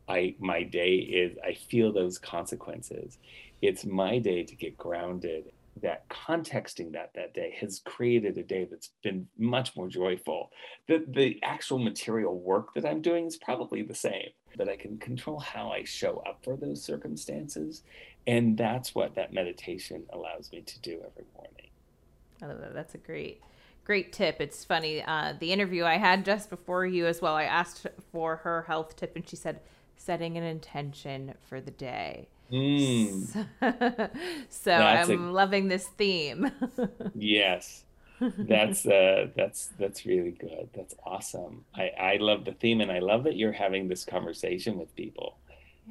I 0.09 0.35
my 0.38 0.62
day 0.62 0.94
is 0.94 1.37
I 1.46 1.52
feel 1.52 1.92
those 1.92 2.18
consequences. 2.18 3.18
It's 3.61 3.85
my 3.85 4.18
day 4.18 4.42
to 4.44 4.56
get 4.56 4.78
grounded 4.78 5.52
that 5.83 6.09
contexting 6.09 6.92
that 6.92 7.12
that 7.14 7.35
day 7.35 7.54
has 7.61 7.80
created 7.85 8.38
a 8.38 8.42
day 8.42 8.66
that's 8.70 8.90
been 9.02 9.28
much 9.38 9.76
more 9.76 9.88
joyful. 9.88 10.52
The 10.88 11.04
the 11.06 11.38
actual 11.42 11.78
material 11.78 12.38
work 12.38 12.72
that 12.74 12.87
I'm 12.87 13.02
doing 13.02 13.26
is 13.26 13.37
probably 13.37 13.83
the 13.83 13.94
same, 13.94 14.30
but 14.57 14.69
I 14.69 14.77
can 14.77 14.99
control 14.99 15.39
how 15.39 15.71
I 15.71 15.85
show 15.85 16.23
up 16.27 16.41
for 16.45 16.57
those 16.57 16.83
circumstances, 16.83 17.83
and 18.27 18.57
that's 18.57 18.95
what 18.95 19.15
that 19.15 19.33
meditation 19.33 20.05
allows 20.11 20.51
me 20.53 20.61
to 20.63 20.81
do 20.81 21.01
every 21.05 21.27
morning. 21.37 21.69
I 22.43 22.47
love 22.47 22.61
that. 22.61 22.75
That's 22.75 22.95
a 22.95 22.99
great 22.99 23.43
great 23.91 24.13
tip. 24.13 24.41
It's 24.41 24.65
funny. 24.65 25.03
Uh, 25.03 25.35
the 25.39 25.53
interview 25.53 25.85
I 25.85 25.97
had 25.97 26.25
just 26.25 26.49
before 26.49 26.87
you 26.87 27.07
as 27.07 27.21
well, 27.21 27.35
I 27.35 27.43
asked 27.43 27.87
for 28.13 28.37
her 28.37 28.63
health 28.63 28.95
tip, 28.95 29.17
and 29.17 29.29
she 29.29 29.35
said 29.35 29.61
setting 29.97 30.37
an 30.37 30.45
intention 30.45 31.35
for 31.49 31.61
the 31.61 31.73
day. 31.73 32.29
Mm. 32.53 33.47
so 34.49 34.73
I'm 34.73 35.11
a, 35.11 35.33
loving 35.33 35.67
this 35.69 35.87
theme. 35.87 36.51
yes. 37.15 37.85
That's 38.38 38.87
uh 38.87 39.28
that's 39.37 39.70
that's 39.78 40.06
really 40.06 40.33
good. 40.33 40.68
That's 40.74 40.94
awesome. 41.04 41.64
I 41.74 41.90
I 41.98 42.16
love 42.16 42.44
the 42.44 42.52
theme 42.52 42.80
and 42.80 42.90
I 42.90 42.98
love 42.98 43.24
that 43.24 43.37
you're 43.37 43.52
having 43.52 43.88
this 43.88 44.04
conversation 44.04 44.78
with 44.78 44.94
people 44.94 45.38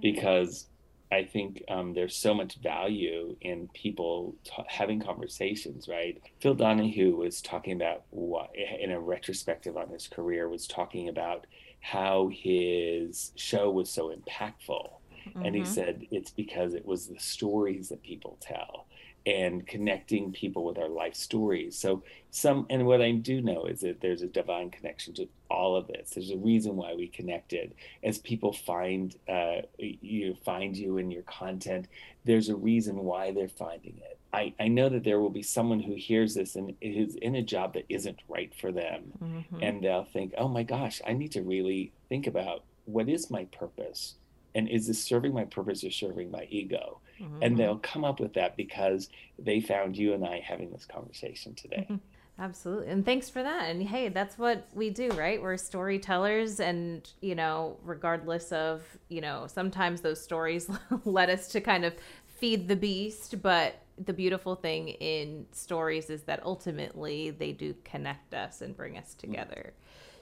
because 0.02 0.68
I 1.12 1.24
think 1.24 1.64
um, 1.70 1.96
there's 1.96 2.16
so 2.16 2.36
much 2.36 2.58
value 2.62 3.36
in 3.42 3.68
people 3.74 4.36
t- 4.44 4.52
having 4.68 5.00
conversations, 5.00 5.88
right? 5.88 6.22
Phil 6.40 6.54
Donahue 6.54 7.16
was 7.16 7.42
talking 7.42 7.74
about 7.74 8.04
what, 8.12 8.52
in 8.56 8.92
a 8.92 9.00
retrospective 9.00 9.76
on 9.76 9.90
his 9.90 10.08
career, 10.08 10.48
was 10.48 10.68
talking 10.68 11.10
about 11.10 11.48
how 11.80 12.30
his 12.32 13.32
show 13.36 13.72
was 13.72 13.90
so 13.90 14.14
impactful 14.16 15.00
Mm-hmm. 15.30 15.46
And 15.46 15.56
he 15.56 15.62
mm-hmm. 15.62 15.72
said 15.72 16.08
it's 16.12 16.32
because 16.32 16.74
it 16.74 16.86
was 16.86 17.08
the 17.08 17.20
stories 17.20 17.90
that 17.90 18.02
people 18.04 18.38
tell 18.42 18.88
and 19.30 19.68
connecting 19.68 20.32
people 20.32 20.66
with 20.66 20.80
our 20.80 20.90
life 20.90 21.14
stories. 21.14 21.78
So 21.78 22.04
some 22.32 22.66
and 22.72 22.88
what 22.88 23.00
I 23.00 23.12
do 23.12 23.42
know 23.42 23.66
is 23.66 23.82
that 23.82 24.02
there's 24.02 24.24
a 24.24 24.28
divine 24.28 24.72
connection 24.72 25.14
to 25.16 25.30
all 25.52 25.76
of 25.76 25.88
this. 25.88 26.10
There's 26.10 26.32
a 26.32 26.38
reason 26.38 26.76
why 26.76 26.96
we 26.96 27.08
connected. 27.08 27.76
As 28.04 28.18
people 28.18 28.52
find 28.54 29.16
uh, 29.28 29.62
you 29.78 30.36
find 30.44 30.76
you 30.76 30.98
in 30.98 31.12
your 31.12 31.22
content, 31.24 31.88
there's 32.26 32.50
a 32.50 32.56
reason 32.56 33.04
why 33.04 33.32
they're 33.32 33.48
finding 33.48 33.98
it. 33.98 34.18
I, 34.34 34.54
I 34.60 34.68
know 34.68 34.90
that 34.90 35.04
there 35.04 35.20
will 35.20 35.30
be 35.30 35.44
someone 35.44 35.80
who 35.80 35.94
hears 35.94 36.34
this 36.34 36.56
and 36.56 36.74
is 36.82 37.16
in 37.16 37.36
a 37.36 37.44
job 37.44 37.76
that 37.76 37.86
isn't 37.88 38.20
right 38.28 38.54
for 38.60 38.72
them. 38.72 39.14
Mm-hmm. 39.24 39.60
And 39.62 39.84
they'll 39.84 40.06
think, 40.06 40.34
oh 40.38 40.48
my 40.48 40.64
gosh, 40.64 41.02
I 41.06 41.14
need 41.14 41.32
to 41.34 41.42
really 41.42 41.92
think 42.10 42.26
about 42.26 42.64
what 42.86 43.10
is 43.10 43.30
my 43.30 43.46
purpose? 43.46 44.16
and 44.56 44.68
is 44.68 44.88
this 44.88 45.04
serving 45.04 45.32
my 45.34 45.46
purpose 45.46 45.84
or 45.84 45.92
serving 45.92 46.32
my 46.32 46.48
ego 46.50 47.00
mm-hmm. 47.22 47.42
and 47.42 47.58
they'll 47.58 47.80
come 47.80 48.04
up 48.04 48.20
with 48.20 48.34
that 48.34 48.56
because 48.56 49.10
they 49.38 49.60
found 49.60 49.98
you 49.98 50.14
and 50.14 50.26
i 50.26 50.40
having 50.40 50.72
this 50.72 50.86
conversation 50.86 51.54
today. 51.56 51.88
Mm-hmm. 51.90 52.44
absolutely. 52.44 52.88
And 52.88 53.06
thanks 53.06 53.30
for 53.30 53.44
that. 53.44 53.70
And 53.70 53.84
hey 53.84 54.10
that's 54.10 54.38
what 54.38 54.68
we 54.74 54.90
do 54.90 55.10
right? 55.12 55.42
We're 55.42 55.58
storytellers 55.58 56.60
and 56.60 57.10
you 57.22 57.36
know 57.36 57.78
regardless 57.84 58.52
of 58.52 58.84
you 59.10 59.22
know 59.22 59.48
sometimes 59.48 60.02
those 60.02 60.22
stories 60.22 60.70
led 61.06 61.30
us 61.30 61.48
to 61.50 61.62
kind 61.62 61.86
of 61.86 61.94
feed 62.26 62.68
the 62.68 62.76
beast. 62.76 63.42
But 63.42 63.82
the 64.06 64.14
beautiful 64.14 64.56
thing 64.56 64.90
in 64.90 65.46
stories 65.52 66.10
is 66.10 66.24
that 66.24 66.42
ultimately 66.44 67.32
they 67.32 67.52
do 67.52 67.76
connect 67.84 68.34
us 68.34 68.62
and 68.62 68.76
bring 68.76 68.98
us 68.98 69.10
mm-hmm. 69.10 69.32
together. 69.32 69.74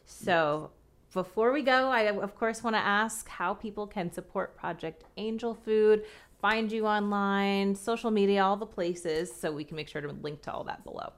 So 0.06 0.72
before 1.14 1.52
we 1.52 1.62
go, 1.62 1.90
I 1.90 2.02
of 2.04 2.36
course 2.36 2.64
want 2.64 2.76
to 2.76 2.82
ask 2.82 3.28
how 3.28 3.54
people 3.54 3.88
can 3.88 4.12
support 4.12 4.58
Project 4.58 5.04
Angel 5.18 5.54
Food, 5.54 6.04
find 6.42 6.72
you 6.72 6.86
online, 6.86 7.76
social 7.76 8.12
media, 8.12 8.44
all 8.44 8.58
the 8.58 8.66
places, 8.66 9.32
so 9.34 9.52
we 9.52 9.64
can 9.64 9.76
make 9.76 9.88
sure 9.88 10.02
to 10.02 10.12
link 10.12 10.42
to 10.44 10.52
all 10.52 10.64
that 10.66 10.84
below. 10.84 11.12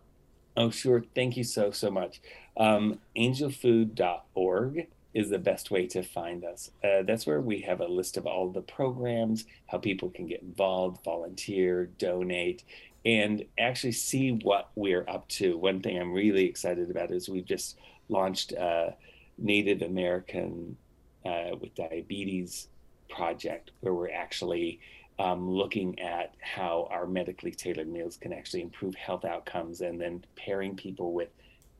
Oh, 0.57 0.69
sure. 0.69 1.03
Thank 1.15 1.37
you 1.37 1.43
so, 1.43 1.71
so 1.71 1.89
much. 1.89 2.21
Um, 2.57 2.99
angelfood.org 3.15 4.87
is 5.13 5.29
the 5.29 5.39
best 5.39 5.71
way 5.71 5.87
to 5.87 6.03
find 6.03 6.43
us. 6.43 6.71
Uh, 6.83 7.03
that's 7.03 7.25
where 7.25 7.41
we 7.41 7.61
have 7.61 7.81
a 7.81 7.87
list 7.87 8.17
of 8.17 8.27
all 8.27 8.49
the 8.49 8.61
programs, 8.61 9.45
how 9.67 9.77
people 9.77 10.09
can 10.09 10.27
get 10.27 10.41
involved, 10.41 11.03
volunteer, 11.03 11.85
donate, 11.97 12.63
and 13.05 13.45
actually 13.57 13.93
see 13.93 14.31
what 14.31 14.69
we're 14.75 15.05
up 15.07 15.27
to. 15.29 15.57
One 15.57 15.81
thing 15.81 15.97
I'm 15.99 16.13
really 16.13 16.45
excited 16.45 16.91
about 16.91 17.11
is 17.11 17.29
we've 17.29 17.45
just 17.45 17.77
launched. 18.09 18.51
a 18.51 18.95
Native 19.41 19.81
American 19.81 20.77
uh, 21.25 21.55
with 21.59 21.73
Diabetes 21.75 22.67
project, 23.09 23.71
where 23.79 23.93
we're 23.93 24.11
actually 24.11 24.79
um, 25.19 25.49
looking 25.49 25.99
at 25.99 26.33
how 26.39 26.87
our 26.89 27.05
medically 27.05 27.51
tailored 27.51 27.89
meals 27.89 28.17
can 28.17 28.33
actually 28.33 28.61
improve 28.61 28.95
health 28.95 29.25
outcomes, 29.25 29.81
and 29.81 29.99
then 30.01 30.23
pairing 30.35 30.75
people 30.75 31.13
with 31.13 31.29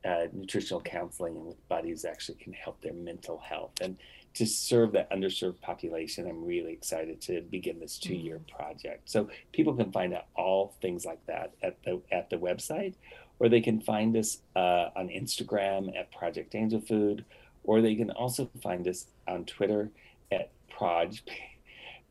uh, 0.04 0.26
nutritional 0.32 0.80
counseling 0.80 1.36
and 1.36 1.46
with 1.46 1.68
buddies 1.68 2.04
actually 2.04 2.38
can 2.38 2.52
help 2.52 2.80
their 2.80 2.92
mental 2.92 3.38
health. 3.38 3.72
And 3.80 3.96
to 4.34 4.46
serve 4.46 4.92
that 4.92 5.10
underserved 5.10 5.60
population, 5.60 6.28
I'm 6.28 6.44
really 6.44 6.72
excited 6.72 7.20
to 7.22 7.42
begin 7.50 7.80
this 7.80 7.98
two-year 7.98 8.38
mm-hmm. 8.38 8.56
project. 8.56 9.10
So 9.10 9.28
people 9.52 9.74
can 9.74 9.90
find 9.90 10.14
out 10.14 10.26
all 10.36 10.76
things 10.80 11.04
like 11.04 11.24
that 11.26 11.54
at 11.62 11.82
the 11.84 12.00
at 12.12 12.30
the 12.30 12.36
website, 12.36 12.94
or 13.38 13.48
they 13.48 13.60
can 13.60 13.80
find 13.80 14.16
us 14.16 14.38
uh, 14.54 14.90
on 14.94 15.08
Instagram 15.08 15.98
at 15.98 16.12
Project 16.12 16.54
Angel 16.54 16.80
Food, 16.80 17.24
or 17.64 17.80
they 17.80 17.96
can 17.96 18.10
also 18.10 18.48
find 18.62 18.86
us 18.86 19.06
on 19.26 19.44
Twitter 19.44 19.90
at 20.30 20.50
Proj 20.70 21.22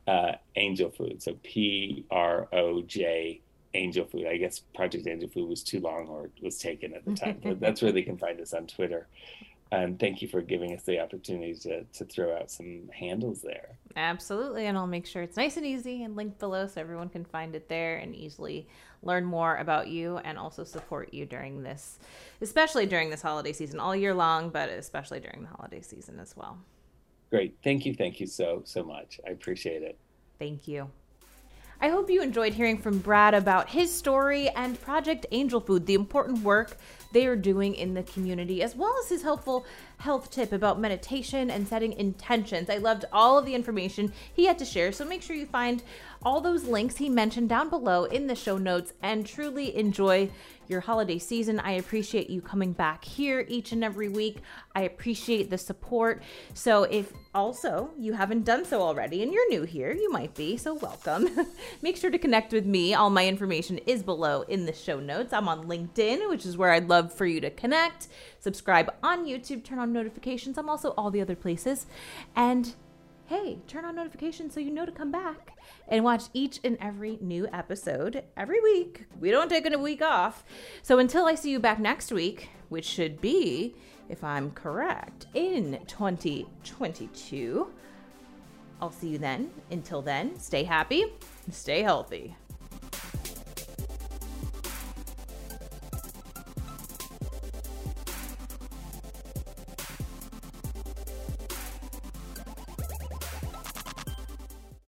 uh, 0.10 0.34
Angel 0.56 0.90
Food. 0.90 1.22
So 1.22 1.38
P 1.44 2.04
R 2.10 2.48
O 2.52 2.82
J 2.82 3.42
Angel 3.76 4.06
Food. 4.06 4.26
I 4.26 4.38
guess 4.38 4.60
Project 4.74 5.08
Angel 5.08 5.30
Food 5.30 5.48
was 5.48 5.64
too 5.64 5.80
long 5.80 6.08
or 6.08 6.30
was 6.42 6.58
taken 6.58 6.94
at 6.94 7.06
the 7.06 7.14
time, 7.14 7.40
but 7.44 7.60
that's 7.62 7.82
where 7.82 7.92
they 7.92 8.02
can 8.02 8.18
find 8.18 8.42
us 8.42 8.54
on 8.54 8.66
Twitter. 8.66 9.08
And 9.72 10.00
thank 10.00 10.24
you 10.24 10.28
for 10.28 10.42
giving 10.42 10.74
us 10.76 10.82
the 10.82 11.00
opportunity 11.00 11.54
to, 11.60 11.84
to 11.84 12.06
throw 12.06 12.36
out 12.36 12.50
some 12.50 12.90
handles 12.92 13.44
there. 13.44 13.78
Absolutely. 13.96 14.66
And 14.66 14.76
I'll 14.76 14.88
make 14.88 15.06
sure 15.06 15.22
it's 15.22 15.38
nice 15.38 15.58
and 15.58 15.66
easy 15.66 16.02
and 16.02 16.16
linked 16.16 16.40
below 16.40 16.66
so 16.66 16.82
everyone 16.82 17.10
can 17.10 17.24
find 17.24 17.54
it 17.54 17.70
there 17.70 17.98
and 17.98 18.16
easily 18.16 18.68
learn 19.04 19.26
more 19.26 19.58
about 19.58 19.88
you 19.88 20.18
and 20.18 20.40
also 20.40 20.64
support 20.64 21.14
you 21.14 21.28
during 21.28 21.62
this, 21.62 22.00
especially 22.42 22.88
during 22.88 23.12
this 23.12 23.22
holiday 23.22 23.54
season, 23.54 23.80
all 23.80 23.96
year 23.96 24.16
long, 24.16 24.50
but 24.50 24.70
especially 24.70 25.20
during 25.20 25.44
the 25.44 25.50
holiday 25.50 25.82
season 25.82 26.20
as 26.20 26.36
well. 26.36 26.58
Great. 27.30 27.56
Thank 27.64 27.86
you. 27.86 27.94
Thank 27.94 28.20
you 28.20 28.26
so, 28.26 28.64
so 28.66 28.84
much. 28.84 29.20
I 29.28 29.30
appreciate 29.30 29.84
it. 29.84 30.00
Thank 30.40 30.70
you. 30.70 30.90
I 31.82 31.90
hope 31.90 32.10
you 32.10 32.22
enjoyed 32.22 32.54
hearing 32.54 32.78
from 32.78 33.00
Brad 33.00 33.34
about 33.34 33.70
his 33.70 33.94
story 33.94 34.50
and 34.50 34.80
Project 34.82 35.26
Angel 35.32 35.60
Food, 35.60 35.86
the 35.86 35.94
important 35.94 36.44
work 36.44 36.78
they 37.12 37.26
are 37.26 37.36
doing 37.36 37.76
in 37.76 37.94
the 37.94 38.04
community, 38.04 38.62
as 38.62 38.76
well 38.76 38.96
as 39.02 39.10
his 39.10 39.24
helpful 39.24 39.66
health 39.98 40.32
tip 40.32 40.52
about 40.52 40.80
meditation 40.80 41.50
and 41.50 41.68
setting 41.68 41.94
intentions. 41.94 42.70
I 42.70 42.78
loved 42.78 43.06
all 43.12 43.38
of 43.38 43.46
the 43.46 43.56
information 43.56 44.14
he 44.34 44.46
had 44.46 44.60
to 44.60 44.66
share, 44.66 44.92
so 44.92 45.06
make 45.06 45.22
sure 45.22 45.36
you 45.36 45.46
find 45.46 45.84
all 46.24 46.42
those 46.42 46.66
links 46.66 46.98
he 46.98 47.10
mentioned 47.10 47.50
down 47.50 47.70
below 47.70 48.04
in 48.06 48.28
the 48.28 48.36
show 48.36 48.58
notes 48.58 48.94
and 49.02 49.26
truly 49.26 49.76
enjoy 49.76 50.30
your 50.70 50.82
holiday 50.82 51.18
season. 51.18 51.60
I 51.60 51.72
appreciate 51.72 52.30
you 52.30 52.42
coming 52.42 52.74
back 52.74 53.04
here 53.04 53.44
each 53.48 53.72
and 53.72 53.84
every 53.84 54.08
week. 54.08 54.38
I 54.76 54.84
appreciate 54.84 55.50
the 55.50 55.58
support. 55.58 56.22
So, 56.54 56.84
if 56.84 57.12
also 57.34 57.90
you 57.98 58.14
haven't 58.14 58.46
done 58.46 58.66
so 58.66 58.82
already 58.82 59.24
and 59.24 59.34
you're 59.34 59.50
new 59.50 59.64
here, 59.64 59.92
you 59.92 60.12
might 60.12 60.36
be, 60.36 60.58
so 60.58 60.76
welcome. 60.76 61.28
Make 61.82 61.98
sure 61.98 62.12
to 62.12 62.20
connect 62.20 62.54
with 62.54 62.66
me. 62.66 62.94
All 62.94 63.10
my 63.10 63.28
information 63.28 63.80
is 63.80 64.04
below 64.04 64.44
in 64.44 64.66
the 64.66 64.74
show 64.74 65.00
notes. 65.00 65.34
I'm 65.34 65.48
on 65.48 65.68
LinkedIn, 65.68 66.30
which 66.30 66.46
is 66.46 66.56
where 66.56 66.72
I'd 66.72 66.88
love 67.00 67.14
for 67.14 67.26
you 67.26 67.40
to 67.40 67.50
connect. 67.50 68.08
Subscribe 68.40 68.94
on 69.02 69.26
YouTube, 69.26 69.64
turn 69.64 69.80
on 69.80 69.94
notifications. 69.94 70.58
I'm 70.58 70.70
also 70.70 70.90
all 70.92 71.10
the 71.12 71.22
other 71.22 71.36
places. 71.36 71.86
And 72.36 72.76
hey, 73.28 73.60
turn 73.68 73.86
on 73.86 73.96
notifications 73.96 74.54
so 74.54 74.60
you 74.60 74.72
know 74.72 74.86
to 74.86 74.92
come 74.92 75.12
back 75.12 75.54
and 75.88 76.04
watch 76.04 76.24
each 76.34 76.60
and 76.64 76.78
every 76.82 77.18
new 77.22 77.48
episode 77.54 78.24
every 78.36 78.60
week. 78.60 79.06
We 79.20 79.32
don't 79.32 79.50
take 79.50 79.72
a 79.72 79.78
week 79.78 80.02
off. 80.02 80.44
So 80.82 81.00
until 81.00 81.26
I 81.26 81.36
see 81.36 81.52
you 81.52 81.60
back 81.60 81.80
next 81.80 82.12
week, 82.12 82.50
which 82.68 82.86
should 82.86 83.22
be, 83.22 83.76
if 84.10 84.24
I'm 84.24 84.52
correct, 84.52 85.28
in 85.34 85.80
2022, 85.88 87.68
I'll 88.82 88.92
see 88.92 89.10
you 89.10 89.18
then. 89.20 89.52
Until 89.72 90.02
then, 90.02 90.38
stay 90.38 90.64
happy, 90.64 91.06
stay 91.50 91.82
healthy. 91.82 92.36